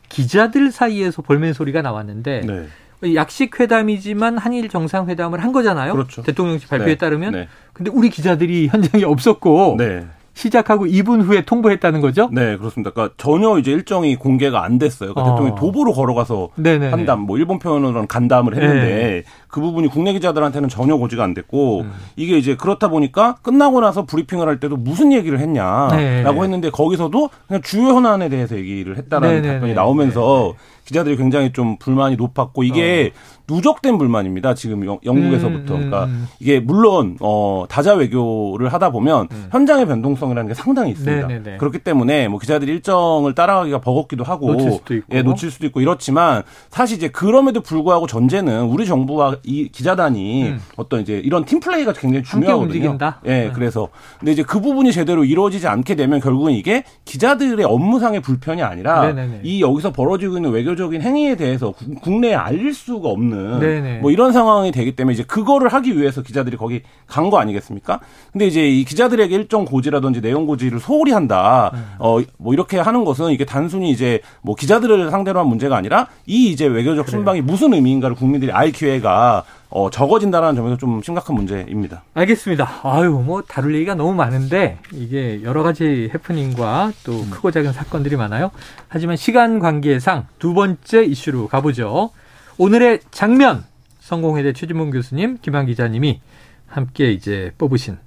기자들 0.09 0.71
사이에서 0.71 1.21
볼멘 1.21 1.53
소리가 1.53 1.81
나왔는데 1.81 2.41
네. 2.45 3.15
약식 3.15 3.59
회담이지만 3.59 4.37
한일 4.37 4.69
정상회담을 4.69 5.43
한 5.43 5.51
거잖아요. 5.51 5.93
그렇죠. 5.93 6.23
대통령실 6.23 6.67
발표에 6.67 6.87
네. 6.87 6.95
따르면. 6.95 7.33
네. 7.33 7.47
근데 7.73 7.91
우리 7.91 8.09
기자들이 8.09 8.67
현장에 8.67 9.03
없었고 9.03 9.75
네. 9.77 10.05
시작하고 10.37 10.85
2분 10.85 11.23
후에 11.23 11.41
통보했다는 11.41 11.99
거죠? 11.99 12.29
네, 12.31 12.57
그렇습니다. 12.57 12.91
그러니까 12.91 13.15
전혀 13.17 13.57
이제 13.57 13.71
일정이 13.71 14.15
공개가 14.15 14.63
안 14.63 14.77
됐어요. 14.77 15.13
그러니까 15.13 15.21
어. 15.21 15.35
대통령이 15.35 15.59
도보로 15.59 15.93
걸어가서 15.93 16.49
네네네. 16.55 16.91
한담, 16.91 17.21
뭐 17.21 17.37
일본 17.37 17.57
표현으로는 17.57 18.07
간담을 18.07 18.55
했는데 18.55 18.85
네. 18.85 19.23
그 19.47 19.59
부분이 19.59 19.87
국내 19.87 20.13
기자들한테는 20.13 20.69
전혀 20.69 20.95
고지가 20.95 21.23
안 21.23 21.33
됐고 21.33 21.81
음. 21.81 21.91
이게 22.15 22.37
이제 22.37 22.55
그렇다 22.55 22.89
보니까 22.89 23.37
끝나고 23.41 23.81
나서 23.81 24.05
브리핑을 24.05 24.47
할 24.47 24.59
때도 24.59 24.77
무슨 24.77 25.11
얘기를 25.11 25.39
했냐라고 25.39 25.95
네. 25.95 26.23
했는데 26.23 26.69
거기서도 26.69 27.29
그냥 27.47 27.61
주요 27.63 27.87
현안에 27.95 28.29
대해서 28.29 28.55
얘기를 28.55 28.95
했다라는 28.97 29.35
네네네. 29.35 29.53
답변이 29.55 29.73
나오면서 29.73 30.53
네. 30.53 30.77
기자들이 30.85 31.17
굉장히 31.17 31.51
좀 31.51 31.77
불만이 31.77 32.15
높았고 32.15 32.63
이게 32.63 33.11
어. 33.13 33.36
누적된 33.49 33.97
불만입니다. 33.97 34.53
지금 34.53 34.85
영, 34.85 34.99
국에서부터 35.01 35.73
음, 35.73 35.79
음, 35.81 35.89
그러니까 35.89 36.05
음. 36.05 36.27
이게 36.39 36.59
물론 36.59 37.17
어 37.21 37.65
다자 37.69 37.93
외교를 37.93 38.73
하다 38.73 38.91
보면 38.91 39.27
음. 39.31 39.47
현장의 39.51 39.85
변동성이라는 39.85 40.49
게 40.49 40.53
상당히 40.53 40.91
있습니다. 40.91 41.27
네네네. 41.27 41.57
그렇기 41.57 41.79
때문에 41.79 42.27
뭐 42.27 42.39
기자들이 42.39 42.71
일정을 42.73 43.35
따라가기가 43.35 43.79
버겁기도 43.79 44.25
하고 44.25 44.51
놓칠 44.53 44.71
수도 44.73 44.95
있고, 44.95 45.15
예, 45.15 45.21
놓칠 45.21 45.49
수도 45.49 45.65
있고 45.67 45.79
이렇지만 45.79 46.43
사실 46.69 46.97
이제 46.97 47.07
그럼에도 47.07 47.61
불구하고 47.61 48.05
전제는 48.05 48.65
우리 48.65 48.85
정부와 48.85 49.37
이 49.43 49.69
기자단이 49.69 50.49
음. 50.49 50.59
어떤 50.75 51.01
이제 51.01 51.21
이런 51.23 51.45
팀 51.45 51.61
플레이가 51.61 51.93
굉장히 51.93 52.23
중요하거든요. 52.23 52.97
예, 53.25 53.29
네. 53.29 53.51
그래서 53.53 53.87
근데 54.19 54.33
이제 54.33 54.43
그 54.43 54.59
부분이 54.59 54.91
제대로 54.91 55.23
이루어지지 55.23 55.67
않게 55.67 55.95
되면 55.95 56.19
결국은 56.19 56.51
이게 56.51 56.83
기자들의 57.05 57.65
업무상의 57.65 58.19
불편이 58.21 58.61
아니라 58.61 59.07
네네네. 59.07 59.41
이 59.43 59.61
여기서 59.61 59.93
벌어지고 59.93 60.35
있는 60.37 60.51
외교적인 60.51 61.01
행위에 61.01 61.35
대해서 61.35 61.73
국내에 62.01 62.35
알릴 62.35 62.73
수가 62.73 63.07
없는 63.07 63.36
있는 63.37 63.59
네네. 63.59 63.99
뭐 63.99 64.11
이런 64.11 64.31
상황이 64.33 64.71
되기 64.71 64.95
때문에 64.95 65.13
이제 65.13 65.23
그거를 65.23 65.69
하기 65.69 65.97
위해서 65.97 66.21
기자들이 66.21 66.57
거기 66.57 66.81
간 67.07 67.27
거 67.29 67.39
아니겠습니까? 67.39 67.99
근데 68.31 68.47
이제 68.47 68.67
이 68.67 68.85
기자들에게 68.85 69.35
일정 69.35 69.65
고지라든지 69.65 70.21
내용 70.21 70.45
고지를 70.45 70.79
소홀히 70.79 71.11
한다. 71.11 71.71
음. 71.73 71.83
어뭐 71.99 72.53
이렇게 72.53 72.79
하는 72.79 73.03
것은 73.03 73.31
이게 73.31 73.43
단순히 73.45 73.91
이제 73.91 74.21
뭐 74.41 74.55
기자들을 74.55 75.11
상대로 75.11 75.39
한 75.39 75.47
문제가 75.47 75.75
아니라 75.75 76.07
이 76.25 76.49
이제 76.51 76.65
외교적 76.65 77.05
그래요. 77.05 77.17
순방이 77.17 77.41
무슨 77.41 77.73
의미인가를 77.73 78.15
국민들이 78.15 78.51
알 78.51 78.71
기회가 78.71 79.43
어, 79.69 79.89
적어진다는 79.89 80.55
점에서 80.55 80.77
좀 80.77 81.01
심각한 81.03 81.35
문제입니다. 81.35 82.03
알겠습니다. 82.13 82.79
아유, 82.83 83.21
뭐, 83.25 83.41
다룰 83.45 83.75
얘기가 83.75 83.95
너무 83.95 84.13
많은데, 84.13 84.77
이게 84.93 85.41
여러 85.43 85.61
가지 85.61 86.09
해프닝과 86.13 86.93
또 87.03 87.11
음. 87.11 87.29
크고 87.31 87.51
작은 87.51 87.73
사건들이 87.73 88.15
많아요. 88.15 88.51
하지만 88.87 89.17
시간 89.17 89.59
관계상 89.59 90.27
두 90.39 90.53
번째 90.53 91.03
이슈로 91.03 91.49
가보죠. 91.49 92.11
오늘의 92.57 93.01
장면 93.11 93.63
성공회대 93.99 94.53
최진문 94.53 94.91
교수님, 94.91 95.37
김한 95.41 95.65
기자님이 95.65 96.21
함께 96.67 97.11
이제 97.11 97.51
뽑으신 97.57 97.97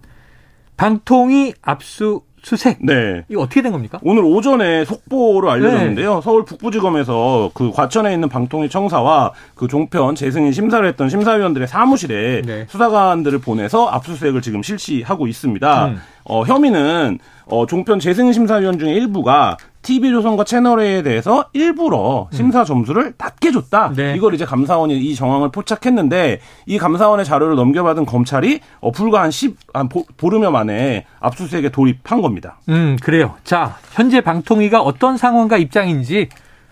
방통위 0.77 1.55
압수 1.63 2.23
수색. 2.43 2.79
네. 2.81 3.25
이거 3.29 3.43
어떻게 3.43 3.61
된 3.63 3.71
겁니까? 3.71 3.99
오늘 4.03 4.25
오전에 4.25 4.85
속보로 4.87 5.51
알려졌는데요. 5.51 6.15
네. 6.17 6.21
서울 6.23 6.45
북부지검에서 6.47 7.51
그 7.53 7.71
과천에 7.71 8.13
있는 8.15 8.29
방통위 8.29 8.71
청사와 8.71 9.33
그 9.55 9.69
종편 9.69 10.15
재승인 10.15 10.53
심사를 10.53 10.87
했던 10.87 11.11
심사위원들의 11.11 11.69
사무실에 11.69 12.43
네. 12.43 12.67
수사관들을 12.69 13.41
보내서 13.41 13.89
압수수색을 13.89 14.41
지금 14.41 14.63
실시하고 14.63 15.27
있습니다. 15.27 15.87
음. 15.87 16.01
어, 16.25 16.45
혐의는 16.45 17.19
어, 17.51 17.67
종편 17.67 18.01
재승인 18.01 18.33
심사위원 18.33 18.79
중에 18.79 18.93
일부가 18.93 19.57
TV조선과 19.83 20.45
채널에 20.45 21.03
대해서 21.03 21.47
일부러 21.53 22.29
음. 22.31 22.37
심사 22.37 22.65
점수를 22.65 23.15
낮게 23.19 23.51
줬다. 23.51 23.93
네. 23.97 24.15
이걸 24.17 24.35
이제 24.35 24.45
감사원이 24.45 24.99
이 24.99 25.15
정황을 25.15 25.51
포착했는데 25.51 26.41
이 26.67 26.79
감사원의 26.79 27.25
자료를 27.25 27.57
넘겨받은 27.57 28.07
검찰이 28.07 28.61
어, 28.81 28.93
불과 28.93 29.23
한 29.23 29.31
10, 29.31 29.57
한 29.73 29.89
보, 29.89 30.05
보름여 30.17 30.51
만에 30.51 31.07
압수수색에 31.21 31.71
돌입한 31.71 32.23
겁니다. 32.23 32.59
음, 32.69 32.97
그래요. 33.03 33.35
자, 33.45 33.77
현재 33.93 34.21
방통위가 34.21 34.81
어떤 34.81 35.17
상황과 35.17 35.59
입장인지 35.59 36.29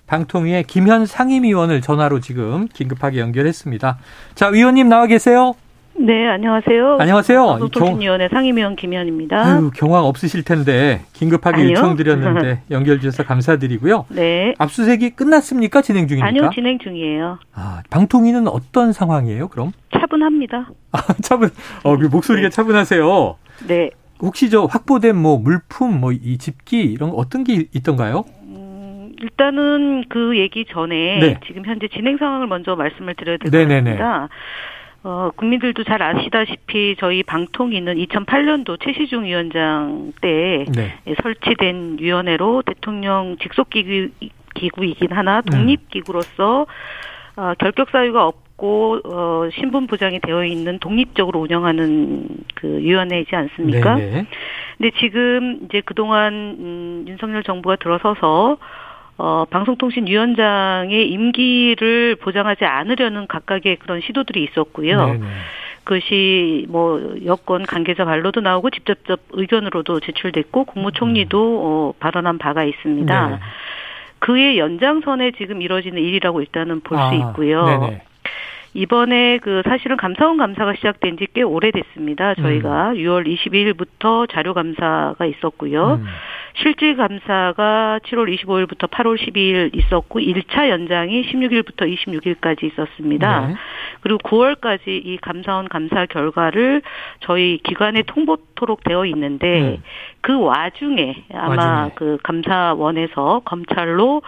방통위의 0.07 0.64
김현 0.64 1.07
상임위원을 1.07 1.81
전화로 1.83 2.21
지금 2.21 2.67
긴급하게 2.73 3.21
연결했습니다. 3.21 3.99
자, 4.35 4.47
위원님 4.49 4.88
나와 4.88 5.07
계세요? 5.07 5.55
네, 6.01 6.29
안녕하세요. 6.29 6.99
안녕하세요. 7.01 7.45
방송통신위원회 7.45 8.29
상임위원 8.29 8.77
김현입니다. 8.77 9.45
아유, 9.45 9.71
경황 9.75 10.05
없으실 10.05 10.45
텐데 10.45 11.01
긴급하게 11.13 11.63
아니요? 11.63 11.71
요청드렸는데 11.73 12.63
연결 12.71 13.01
주셔서 13.01 13.25
감사드리고요. 13.25 14.07
네. 14.11 14.55
압수색이 14.59 15.11
끝났습니까? 15.11 15.83
진행 15.83 16.07
중입니까? 16.07 16.29
아니요, 16.29 16.51
진행 16.55 16.79
중이에요. 16.79 17.39
아, 17.53 17.83
방통위는 17.91 18.47
어떤 18.47 18.93
상황이에요? 18.93 19.49
그럼? 19.49 19.73
차분합니다. 19.93 20.69
아, 20.93 20.99
차분. 21.21 21.51
어, 21.83 21.97
그 21.97 22.07
목소리가 22.07 22.49
네. 22.49 22.51
차분하세요. 22.55 23.37
네. 23.67 23.91
혹시 24.21 24.51
저 24.51 24.65
확보된 24.67 25.17
뭐 25.17 25.37
물품, 25.39 26.01
뭐 26.01 26.13
이 26.13 26.39
집기 26.39 26.81
이런 26.81 27.11
어떤 27.15 27.43
게 27.43 27.67
있던가요? 27.75 28.25
음, 28.45 29.13
일단은 29.21 30.05
그 30.09 30.39
얘기 30.39 30.65
전에 30.65 31.19
네. 31.19 31.41
지금 31.47 31.65
현재 31.65 31.89
진행 31.89 32.19
상황을 32.19 32.47
먼저 32.47 32.77
말씀을 32.77 33.15
드려야 33.17 33.37
될 33.39 33.51
것 33.51 33.59
같습니다. 33.69 34.29
어, 35.09 35.31
국민들도 35.35 35.85
잘 35.85 36.03
아시다시피 36.03 36.94
저희 36.99 37.23
방통위는 37.23 37.94
2008년도 37.94 38.79
최시중 38.79 39.25
위원장 39.25 40.12
때 40.21 40.66
네. 40.68 40.99
설치된 41.23 41.97
위원회로 41.99 42.61
대통령 42.66 43.38
직속기구 43.40 44.09
기구이긴 44.55 45.12
하나 45.12 45.40
독립기구로서 45.40 46.66
어, 47.37 47.53
결격 47.59 47.88
사유가 47.88 48.27
없고 48.27 49.01
어, 49.07 49.49
신분 49.55 49.87
보장이 49.87 50.21
되어 50.21 50.44
있는 50.44 50.79
독립적으로 50.79 51.40
운영하는 51.40 52.29
그 52.55 52.66
위원회이지 52.66 53.35
않습니까? 53.35 53.94
네네. 53.94 54.27
근데 54.77 54.90
지금 55.01 55.61
이제 55.64 55.81
그동안 55.87 56.35
음, 56.35 57.05
윤석열 57.09 57.42
정부가 57.44 57.77
들어서서 57.77 58.59
어, 59.18 59.44
방송통신위원장의 59.50 61.11
임기를 61.11 62.16
보장하지 62.16 62.64
않으려는 62.64 63.26
각각의 63.26 63.76
그런 63.76 64.00
시도들이 64.00 64.44
있었고요. 64.44 65.07
네네. 65.07 65.26
그것이 65.83 66.66
뭐 66.68 67.16
여권 67.24 67.64
관계자 67.64 68.04
발로도 68.04 68.40
나오고 68.40 68.70
직접적 68.70 69.20
의견으로도 69.31 70.00
제출됐고 70.00 70.64
국무총리도 70.64 71.38
음. 71.38 71.61
어, 71.61 71.92
발언한 71.98 72.38
바가 72.38 72.62
있습니다. 72.62 73.28
네. 73.28 73.38
그의 74.20 74.59
연장선에 74.59 75.33
지금 75.33 75.62
이뤄지는 75.62 76.00
일이라고 76.00 76.40
일단은 76.40 76.81
볼수 76.81 77.02
아, 77.02 77.14
있고요. 77.14 77.64
네네. 77.66 78.02
이번에 78.74 79.38
그 79.38 79.62
사실은 79.64 79.96
감사원 79.96 80.37
감사가 80.37 80.74
시작된 80.74 81.16
지 81.16 81.28
꽤 81.35 81.42
오래됐습니다. 81.42 82.35
저희가 82.35 82.90
음. 82.90 82.94
6월 82.96 83.26
22일부터 83.26 84.28
자료 84.31 84.54
감사가 84.54 85.24
있었고요. 85.24 86.00
음. 86.00 86.07
실질 86.54 86.96
감사가 86.96 88.00
7월 88.04 88.35
25일부터 88.37 88.90
8월 88.90 89.16
12일 89.16 89.76
있었고 89.76 90.18
1차 90.18 90.68
연장이 90.70 91.22
16일부터 91.31 91.83
26일까지 91.87 92.64
있었습니다. 92.64 93.46
네. 93.46 93.54
그리고 94.00 94.18
9월까지 94.18 94.88
이 94.88 95.18
감사원 95.20 95.68
감사 95.68 96.07
결과를 96.07 96.83
저희 97.20 97.61
기관에 97.62 98.02
통보토록 98.02 98.83
되어 98.83 99.04
있는데 99.07 99.61
네. 99.61 99.81
그 100.20 100.40
와중에 100.40 101.24
아마 101.33 101.83
와중에. 101.83 101.92
그 101.94 102.18
감사원에서 102.24 103.42
검찰로 103.44 104.22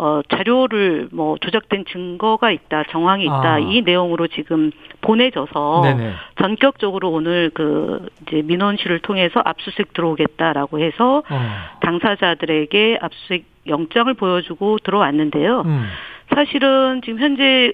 어, 0.00 0.20
자료를 0.28 1.08
뭐 1.10 1.36
조작된 1.38 1.84
증거가 1.86 2.52
있다, 2.52 2.84
정황이 2.90 3.24
있다, 3.24 3.54
아. 3.54 3.58
이 3.58 3.82
내용으로 3.82 4.28
지금 4.28 4.70
보내져서 5.00 5.80
네네. 5.82 6.12
전격적으로 6.40 7.10
오늘 7.10 7.50
그 7.52 8.06
이제 8.22 8.42
민원실을 8.42 9.00
통해서 9.00 9.42
압수수색 9.44 9.92
들어오겠다라고 9.94 10.78
해서 10.78 11.24
어. 11.28 11.50
당사자들에게 11.80 12.98
압수수색 13.02 13.44
영장을 13.66 14.14
보여주고 14.14 14.78
들어왔는데요. 14.78 15.62
음. 15.66 15.84
사실은 16.32 17.00
지금 17.04 17.18
현재 17.18 17.72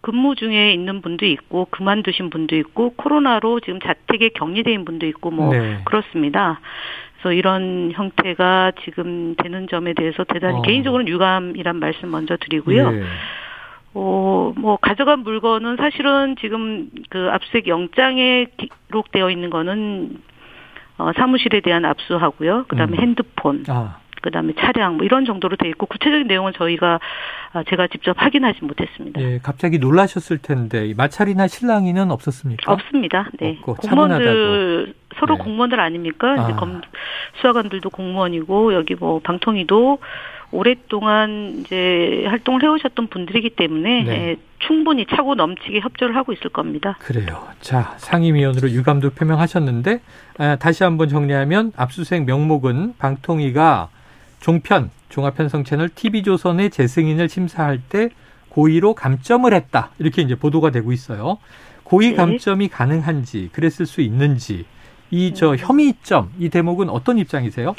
근무 0.00 0.34
중에 0.34 0.72
있는 0.72 1.00
분도 1.00 1.24
있고 1.26 1.66
그만두신 1.70 2.30
분도 2.30 2.56
있고 2.56 2.90
코로나로 2.90 3.60
지금 3.60 3.80
자택에 3.80 4.28
격리된 4.30 4.84
분도 4.84 5.06
있고 5.06 5.30
뭐 5.30 5.52
네. 5.52 5.78
그렇습니다. 5.84 6.60
그래서 7.20 7.32
이런 7.32 7.90
형태가 7.92 8.72
지금 8.84 9.34
되는 9.36 9.66
점에 9.68 9.92
대해서 9.94 10.24
대단히 10.24 10.58
어. 10.58 10.62
개인적으로는 10.62 11.10
유감이란 11.10 11.76
말씀 11.76 12.10
먼저 12.10 12.36
드리고요. 12.36 12.90
네. 12.90 13.02
어, 13.94 14.52
뭐, 14.56 14.76
가져간 14.76 15.20
물건은 15.20 15.76
사실은 15.76 16.36
지금 16.40 16.88
그 17.10 17.28
압수색 17.32 17.66
영장에 17.66 18.46
기록되어 18.88 19.30
있는 19.30 19.50
거는 19.50 20.18
어, 20.98 21.12
사무실에 21.16 21.60
대한 21.60 21.84
압수하고요. 21.84 22.66
그 22.68 22.76
다음에 22.76 22.96
음. 22.96 23.02
핸드폰. 23.02 23.64
아. 23.68 23.98
그다음에 24.20 24.52
차량 24.58 24.96
뭐 24.96 25.04
이런 25.04 25.24
정도로 25.24 25.56
돼 25.56 25.68
있고 25.68 25.86
구체적인 25.86 26.26
내용은 26.26 26.52
저희가 26.52 26.98
아, 27.52 27.62
제가 27.68 27.86
직접 27.86 28.20
확인하지 28.20 28.64
못했습니다. 28.64 29.20
예, 29.20 29.38
갑자기 29.40 29.78
놀라셨을 29.78 30.38
텐데 30.38 30.92
마찰이나 30.96 31.46
실랑이는 31.46 32.10
없었습니까? 32.10 32.72
없습니다. 32.72 33.30
네. 33.38 33.58
공무원들 33.62 34.94
서로 35.18 35.36
네. 35.36 35.44
공무원들 35.44 35.80
아닙니까? 35.80 36.36
아. 36.38 36.44
이제 36.44 36.52
검 36.54 36.80
수사관들도 37.36 37.90
공무원이고 37.90 38.74
여기 38.74 38.94
뭐 38.94 39.20
방통위도 39.20 39.98
오랫동안 40.50 41.60
이제 41.60 42.24
활동을 42.26 42.62
해오셨던 42.62 43.08
분들이기 43.08 43.50
때문에 43.50 44.02
네. 44.04 44.10
예, 44.10 44.36
충분히 44.60 45.04
차고 45.06 45.34
넘치게 45.34 45.80
협조를 45.80 46.16
하고 46.16 46.32
있을 46.32 46.48
겁니다. 46.50 46.96
그래요. 47.00 47.46
자 47.60 47.94
상임위원으로 47.98 48.70
유감도 48.70 49.10
표명하셨는데 49.10 50.00
아, 50.38 50.56
다시 50.56 50.84
한번 50.84 51.08
정리하면 51.08 51.72
압수수색 51.76 52.24
명목은 52.24 52.94
방통위가 52.98 53.90
종편 54.40 54.90
종합편성 55.10 55.64
채널 55.64 55.88
TV조선의 55.90 56.70
재승인을 56.70 57.28
심사할 57.28 57.80
때 57.88 58.10
고의로 58.48 58.94
감점을 58.94 59.52
했다 59.52 59.90
이렇게 59.98 60.22
이제 60.22 60.34
보도가 60.34 60.70
되고 60.70 60.92
있어요. 60.92 61.38
고의 61.84 62.10
네. 62.10 62.16
감점이 62.16 62.68
가능한지 62.68 63.50
그랬을 63.52 63.86
수 63.86 64.00
있는지 64.00 64.64
이저 65.10 65.52
음. 65.52 65.56
혐의점 65.58 66.30
이 66.38 66.48
대목은 66.48 66.88
어떤 66.88 67.18
입장이세요? 67.18 67.74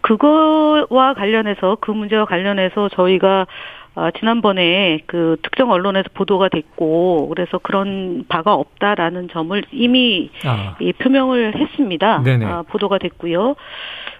그거와 0.00 1.14
관련해서 1.14 1.76
그 1.80 1.90
문제와 1.90 2.24
관련해서 2.24 2.88
저희가 2.90 3.46
아, 3.94 4.10
지난번에 4.18 5.00
그 5.06 5.36
특정 5.42 5.70
언론에서 5.70 6.08
보도가 6.14 6.48
됐고 6.48 7.28
그래서 7.28 7.58
그런 7.58 8.24
바가 8.26 8.54
없다라는 8.54 9.28
점을 9.28 9.62
이미 9.70 10.30
아. 10.44 10.76
이 10.80 10.92
표명을 10.94 11.56
했습니다. 11.56 12.22
아, 12.46 12.62
보도가 12.62 12.98
됐고요. 12.98 13.54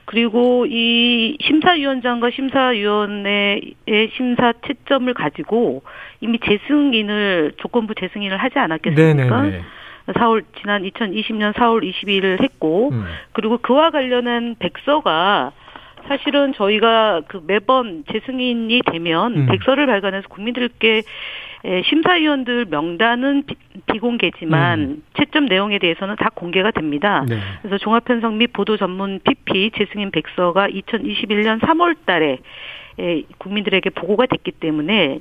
그리고 0.04 0.66
이 0.66 1.38
심사위원장과 1.40 2.30
심사위원회의 2.30 3.74
심사 4.16 4.52
채점을 4.66 5.12
가지고 5.14 5.82
이미 6.20 6.38
재승인을 6.38 7.52
조건부 7.56 7.94
재승인을 7.94 8.36
하지 8.36 8.58
않았겠습니까? 8.58 9.42
네네네. 9.42 9.62
4월 10.06 10.44
지난 10.60 10.82
2020년 10.82 11.52
4월 11.54 11.88
22일 11.88 12.42
했고 12.42 12.90
음. 12.92 13.04
그리고 13.32 13.58
그와 13.58 13.90
관련한 13.90 14.56
백서가 14.58 15.52
사실은 16.08 16.52
저희가 16.54 17.22
그 17.28 17.40
매번 17.46 18.04
재승인이 18.10 18.80
되면 18.90 19.36
음. 19.36 19.46
백서를 19.46 19.86
발간해서 19.86 20.28
국민들께 20.28 21.02
심사위원들 21.64 22.66
명단은 22.66 23.44
비, 23.86 23.98
공개지만 23.98 24.80
음. 24.80 25.02
채점 25.16 25.46
내용에 25.46 25.78
대해서는 25.78 26.16
다 26.16 26.28
공개가 26.34 26.70
됩니다. 26.70 27.24
네. 27.28 27.38
그래서 27.60 27.78
종합편성 27.78 28.38
및 28.38 28.52
보도 28.52 28.76
전문 28.76 29.20
PP 29.22 29.70
재승인 29.76 30.10
백서가 30.10 30.68
2021년 30.68 31.60
3월 31.60 31.96
달에 32.04 32.38
예, 32.98 33.22
국민들에게 33.38 33.90
보고가 33.90 34.26
됐기 34.26 34.52
때문에 34.52 35.20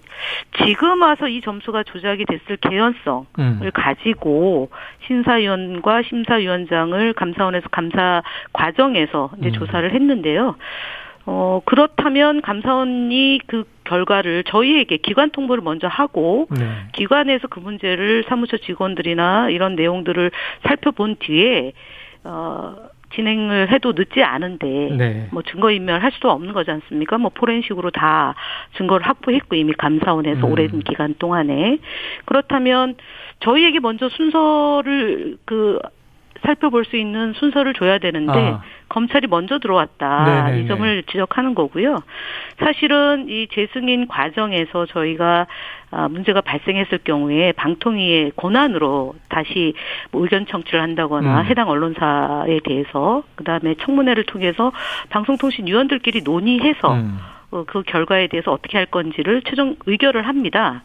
지금 0.65 1.01
와서 1.01 1.27
이 1.27 1.41
점수가 1.41 1.83
조작이 1.83 2.25
됐을 2.25 2.57
개연성을 2.57 3.25
음. 3.39 3.69
가지고 3.73 4.69
심사위원과 5.07 6.03
심사위원장을 6.03 7.13
감사원에서 7.13 7.69
감사 7.69 8.21
과정에서 8.51 9.31
이제 9.39 9.49
음. 9.49 9.53
조사를 9.53 9.93
했는데요. 9.93 10.55
어, 11.25 11.61
그렇다면 11.65 12.41
감사원이 12.41 13.41
그 13.47 13.63
결과를 13.83 14.43
저희에게 14.45 14.97
기관 14.97 15.29
통보를 15.29 15.63
먼저 15.63 15.87
하고 15.87 16.47
네. 16.49 16.65
기관에서 16.93 17.47
그 17.47 17.59
문제를 17.59 18.23
사무처 18.27 18.57
직원들이나 18.57 19.49
이런 19.49 19.75
내용들을 19.75 20.31
살펴본 20.63 21.17
뒤에 21.19 21.73
어 22.23 22.75
진행을 23.13 23.71
해도 23.71 23.93
늦지 23.93 24.23
않은데 24.23 24.67
네. 24.67 25.27
뭐 25.31 25.41
증거 25.43 25.71
인멸 25.71 26.01
할 26.01 26.11
수도 26.13 26.31
없는 26.31 26.53
거지 26.53 26.71
않습니까? 26.71 27.17
뭐 27.17 27.29
포렌식으로 27.33 27.91
다 27.91 28.35
증거를 28.77 29.05
확보했고 29.05 29.55
이미 29.55 29.73
감사원에서 29.73 30.47
음. 30.47 30.51
오랜 30.51 30.79
기간 30.79 31.15
동안에 31.19 31.79
그렇다면 32.25 32.95
저희에게 33.41 33.79
먼저 33.79 34.07
순서를 34.09 35.37
그 35.45 35.79
살펴볼 36.43 36.85
수 36.85 36.97
있는 36.97 37.33
순서를 37.33 37.73
줘야 37.73 37.97
되는데 37.97 38.31
아. 38.33 38.61
검찰이 38.89 39.27
먼저 39.27 39.59
들어왔다 39.59 40.25
네네네. 40.25 40.61
이 40.61 40.67
점을 40.67 41.03
지적하는 41.03 41.55
거고요. 41.55 42.01
사실은 42.59 43.27
이 43.29 43.47
재승인 43.51 44.07
과정에서 44.07 44.85
저희가 44.87 45.47
아, 45.91 46.07
문제가 46.07 46.41
발생했을 46.41 46.99
경우에 46.99 47.51
방통위의 47.53 48.33
권한으로 48.35 49.15
다시 49.29 49.73
뭐 50.11 50.23
의견 50.23 50.45
청취를 50.45 50.81
한다거나 50.81 51.41
음. 51.41 51.45
해당 51.45 51.69
언론사에 51.69 52.59
대해서 52.63 53.23
그다음에 53.35 53.75
청문회를 53.75 54.25
통해서 54.25 54.71
방송통신위원들끼리 55.09 56.21
논의해서 56.23 56.93
음. 56.93 57.17
어, 57.51 57.63
그 57.67 57.83
결과에 57.83 58.27
대해서 58.27 58.51
어떻게 58.51 58.77
할 58.77 58.85
건지를 58.85 59.41
최종 59.43 59.75
의결을 59.85 60.27
합니다. 60.27 60.83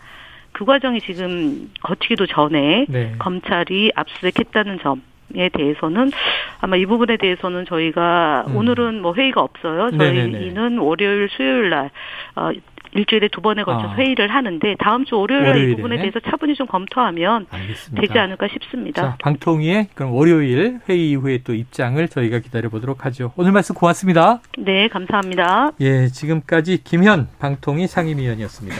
그 0.52 0.64
과정이 0.64 1.00
지금 1.00 1.70
거치기도 1.82 2.26
전에 2.26 2.86
네. 2.88 3.14
검찰이 3.18 3.92
압수수색했다는 3.94 4.80
점. 4.80 5.02
에 5.34 5.48
대해서는 5.48 6.12
아마 6.60 6.76
이 6.76 6.86
부분에 6.86 7.16
대해서는 7.16 7.66
저희가 7.66 8.44
음. 8.48 8.56
오늘은 8.56 9.02
뭐 9.02 9.12
회의가 9.14 9.42
없어요. 9.42 9.90
저희는 9.90 10.32
네네네. 10.32 10.78
월요일, 10.78 11.28
수요일 11.28 11.70
날 11.70 11.90
어, 12.36 12.50
일주일에 12.96 13.28
두 13.28 13.40
번에 13.40 13.62
걸쳐 13.62 13.88
아. 13.88 13.94
회의를 13.94 14.28
하는데 14.28 14.74
다음 14.78 15.04
주 15.04 15.18
월요일에 15.18 15.70
이 15.72 15.74
부분에 15.74 15.98
대해서 15.98 16.20
차분히 16.20 16.54
좀 16.54 16.66
검토하면 16.66 17.46
알겠습니다. 17.50 18.00
되지 18.00 18.18
않을까 18.18 18.48
싶습니다. 18.48 19.02
자, 19.02 19.16
방통위의 19.20 19.88
그럼 19.94 20.12
월요일 20.12 20.80
회의 20.88 21.10
이후에 21.10 21.40
또 21.44 21.54
입장을 21.54 22.06
저희가 22.08 22.38
기다려 22.38 22.68
보도록 22.68 23.04
하죠. 23.04 23.32
오늘 23.36 23.52
말씀 23.52 23.74
고맙습니다. 23.74 24.40
네, 24.58 24.88
감사합니다. 24.88 25.72
예, 25.80 26.06
지금까지 26.06 26.82
김현 26.84 27.28
방통위 27.38 27.86
상임위원이었습니다. 27.86 28.76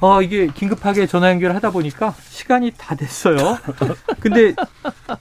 어, 0.00 0.22
이게 0.22 0.46
긴급하게 0.46 1.06
전화 1.06 1.30
연결하다 1.30 1.70
보니까 1.70 2.14
시간이 2.30 2.72
다 2.76 2.94
됐어요. 2.94 3.58
근데 4.20 4.54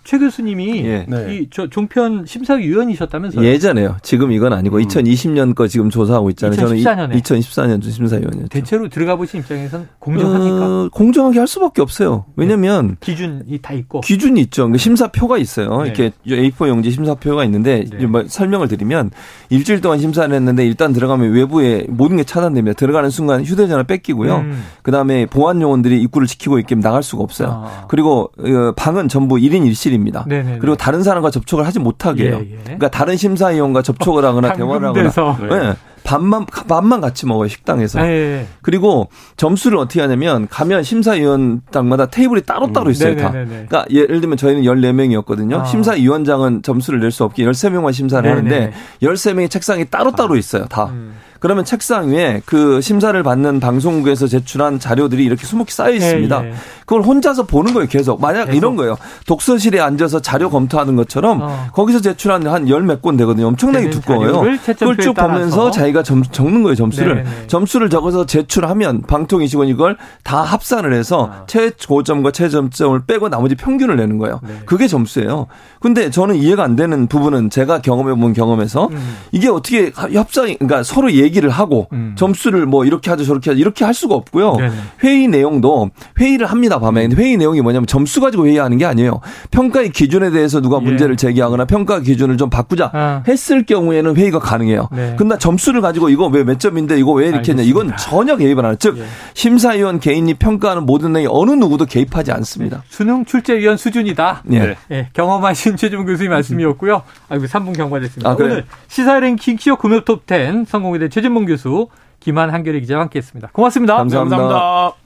최 0.03 0.17
교수님이 0.17 0.85
예. 0.85 1.05
네. 1.07 1.39
이저 1.39 1.67
종편 1.69 2.25
심사위원이셨다면서요? 2.25 3.43
예전에요. 3.43 3.97
지금 4.03 4.31
이건 4.31 4.53
아니고 4.53 4.77
음. 4.77 4.83
2020년 4.83 5.55
거 5.55 5.67
지금 5.67 5.89
조사하고 5.89 6.29
있잖아요. 6.31 6.59
2014년에. 6.59 6.83
저는 6.83 7.41
2014년 7.41 7.83
심사위원이었죠. 7.83 8.47
대체로 8.49 8.87
들어가 8.89 9.15
보신 9.15 9.39
입장에서는 9.39 9.87
공정합니까? 9.99 10.65
어, 10.65 10.89
공정하게 10.91 11.39
할 11.39 11.47
수밖에 11.47 11.81
없어요. 11.81 12.25
왜냐면 12.35 12.89
네. 12.89 12.95
기준이 13.01 13.59
다 13.61 13.73
있고 13.73 14.01
기준이 14.01 14.41
있죠. 14.41 14.63
그러니까 14.63 14.77
심사표가 14.77 15.37
있어요. 15.37 15.81
네. 15.83 15.89
이렇게 15.89 16.11
A4 16.27 16.67
용지 16.67 16.91
심사표가 16.91 17.43
있는데 17.45 17.85
네. 17.89 18.05
뭐 18.05 18.23
설명을 18.27 18.67
드리면 18.67 19.11
일주일 19.49 19.81
동안 19.81 19.99
심사를 19.99 20.33
했는데 20.33 20.65
일단 20.65 20.93
들어가면 20.93 21.31
외부에 21.31 21.85
모든 21.89 22.17
게 22.17 22.23
차단됩니다. 22.23 22.75
들어가는 22.75 23.09
순간 23.09 23.43
휴대전화 23.43 23.83
뺏기고요. 23.83 24.35
음. 24.37 24.56
그다음에 24.81 25.25
보안 25.25 25.61
요원들이 25.61 26.01
입구를 26.03 26.27
지키고 26.27 26.59
있기 26.59 26.75
나갈 26.75 27.03
수가 27.03 27.23
없어요. 27.23 27.63
아. 27.65 27.85
그리고 27.87 28.31
어, 28.39 28.73
방은 28.75 29.07
전부 29.09 29.35
1인 29.35 29.69
1실입니다. 29.71 30.27
네네네. 30.27 30.59
그리고 30.59 30.75
다른 30.75 31.03
사람과 31.03 31.31
접촉을 31.31 31.65
하지 31.65 31.79
못하게 31.79 32.27
해요. 32.29 32.41
예, 32.43 32.51
예. 32.53 32.59
그러니까 32.63 32.89
다른 32.89 33.17
심사위원과 33.17 33.81
접촉을 33.81 34.23
하거나 34.25 34.53
대화를 34.53 34.87
하거나 34.87 35.11
네. 35.49 35.73
밥만 36.03 36.45
밥만 36.45 37.01
같이 37.01 37.25
먹어요 37.25 37.49
식당에서. 37.49 38.01
네. 38.01 38.47
그리고 38.61 39.09
점수를 39.35 39.77
어떻게 39.77 39.99
하냐면 39.99 40.47
가면 40.47 40.83
심사위원장마다 40.83 42.05
테이블이 42.05 42.43
따로 42.43 42.71
따로 42.71 42.85
음. 42.87 42.91
있어요 42.91 43.11
음. 43.13 43.17
다. 43.17 43.31
그러니까 43.31 43.85
예를 43.89 44.21
들면 44.21 44.37
저희는 44.37 44.61
14명이었거든요. 44.63 45.61
아. 45.61 45.65
심사위원장은 45.65 46.61
점수를 46.61 46.99
낼 47.01 47.11
수 47.11 47.23
없게 47.23 47.43
13명만 47.43 47.93
심사를 47.93 48.23
네네. 48.29 48.35
하는데 48.57 48.73
13명의 49.01 49.49
책상이 49.49 49.85
따로 49.85 50.11
따로 50.11 50.35
아. 50.35 50.37
있어요 50.37 50.65
다. 50.65 50.85
음. 50.85 51.15
그러면 51.39 51.65
책상 51.65 52.09
위에 52.09 52.41
그 52.45 52.81
심사를 52.81 53.21
받는 53.21 53.59
방송국에서 53.59 54.27
제출한 54.27 54.79
자료들이 54.79 55.23
이렇게 55.23 55.45
수목히 55.45 55.73
쌓여 55.73 55.91
있습니다. 55.93 56.41
네, 56.41 56.49
네. 56.49 56.55
그걸 56.85 57.01
혼자서 57.01 57.43
보는 57.43 57.73
거예요, 57.73 57.87
계속. 57.89 58.21
만약 58.21 58.45
계속. 58.45 58.57
이런 58.57 58.75
거예요. 58.75 58.97
독서실에 59.25 59.79
앉아서 59.79 60.21
자료 60.21 60.49
검토하는 60.49 60.95
것처럼 60.95 61.41
어. 61.41 61.67
거기서 61.73 61.99
제출한 62.01 62.45
한 62.47 62.67
열 62.69 62.81
몇 62.83 63.01
권 63.01 63.17
되거든요. 63.17 63.47
엄청나게 63.47 63.89
두꺼워요. 63.89 64.41
그걸 64.79 64.97
쭉 64.97 65.13
보면서 65.13 65.69
자기가 65.71 66.03
점, 66.03 66.23
적는 66.23 66.63
거예요, 66.63 66.75
점수를. 66.75 67.15
네네. 67.17 67.29
네. 67.29 67.47
점수를 67.47 67.89
적어서 67.89 68.25
제출하면 68.25 69.01
방통위 69.03 69.47
직원이 69.49 69.71
이걸 69.71 69.97
다 70.23 70.41
합산을 70.41 70.93
해서 70.93 71.29
어. 71.31 71.45
최고점과 71.47 72.31
최점점을 72.31 73.01
빼고 73.05 73.29
나머지 73.29 73.55
평균을 73.55 73.97
내는 73.97 74.17
거예요. 74.17 74.39
네. 74.47 74.61
그게 74.65 74.87
점수예요. 74.87 75.47
근데 75.81 76.09
저는 76.09 76.35
이해가 76.35 76.63
안 76.63 76.75
되는 76.75 77.07
부분은 77.07 77.49
제가 77.49 77.81
경험해 77.81 78.15
본 78.19 78.33
경험에서 78.33 78.87
음. 78.91 79.17
이게 79.31 79.49
어떻게 79.49 79.91
협상이 79.91 80.55
그러니까 80.55 80.83
서로 80.83 81.11
얘기 81.11 81.26
를 81.27 81.49
하고 81.49 81.87
음. 81.91 82.13
점수를 82.17 82.65
뭐 82.65 82.85
이렇게 82.85 83.09
하죠 83.11 83.23
저렇게 83.23 83.51
하죠 83.51 83.59
이렇게 83.59 83.83
할 83.85 83.93
수가 83.93 84.15
없고요. 84.15 84.55
네네. 84.55 84.73
회의 85.03 85.27
내용도 85.27 85.89
회의를 86.19 86.47
합니다 86.47 86.79
밤에. 86.79 87.07
근데 87.07 87.21
회의 87.21 87.37
내용이 87.37 87.61
뭐냐면 87.61 87.85
점수 87.85 88.21
가지고 88.21 88.47
회의하는 88.47 88.77
게 88.77 88.85
아니에요. 88.85 89.19
평가의 89.51 89.89
기준에 89.91 90.31
대해서 90.31 90.61
누가 90.61 90.79
예. 90.81 90.85
문제를 90.85 91.15
제기하거나 91.17 91.65
평가 91.65 91.99
기준을 91.99 92.37
좀 92.37 92.49
바꾸자 92.49 92.91
아. 92.93 93.23
했을 93.27 93.65
경우에는 93.65 94.15
회의가 94.15 94.39
가능해요. 94.39 94.87
네. 94.91 95.15
근데 95.17 95.37
점수를 95.37 95.81
가지고 95.81 96.09
이거 96.09 96.27
왜 96.27 96.43
몇 96.43 96.59
점인데 96.61 96.97
이거 96.97 97.11
왜 97.11 97.25
이렇게 97.25 97.51
알겠습니다. 97.51 97.61
했냐 97.63 97.69
이건 97.69 97.97
전혀 97.97 98.37
개입을 98.37 98.63
안 98.65 98.71
해요. 98.71 98.77
즉 98.79 98.97
예. 98.99 99.03
심사위원 99.33 99.99
개인이 99.99 100.33
평가하는 100.35 100.85
모든 100.85 101.11
내용이 101.13 101.27
어느 101.31 101.51
누구도 101.51 101.85
개입하지 101.85 102.31
않습니다. 102.31 102.77
네. 102.77 102.83
수능 102.89 103.25
출제위원 103.25 103.77
수준이다. 103.77 104.43
예. 104.53 104.75
네. 104.87 105.09
경험하신 105.13 105.75
최종 105.77 106.05
교수님 106.05 106.31
말씀이었고요. 106.31 107.03
아이고 107.29 107.45
3분 107.45 107.75
경과됐습니다. 107.75 108.29
아, 108.29 108.35
그래. 108.35 108.47
오늘 108.51 108.65
시사 108.87 109.19
랭킹 109.19 109.57
키어 109.57 109.75
금요 109.75 110.01
톱10 110.01 110.65
성공회대 110.67 111.09
최진봉 111.17 111.45
교수 111.45 111.87
김한 112.19 112.51
한결의 112.51 112.79
기자와 112.81 113.01
함께했습니다. 113.01 113.49
고맙습니다. 113.51 113.95
감사합니다. 113.95 114.37
네, 114.37 114.43
감사합니다. 114.43 114.95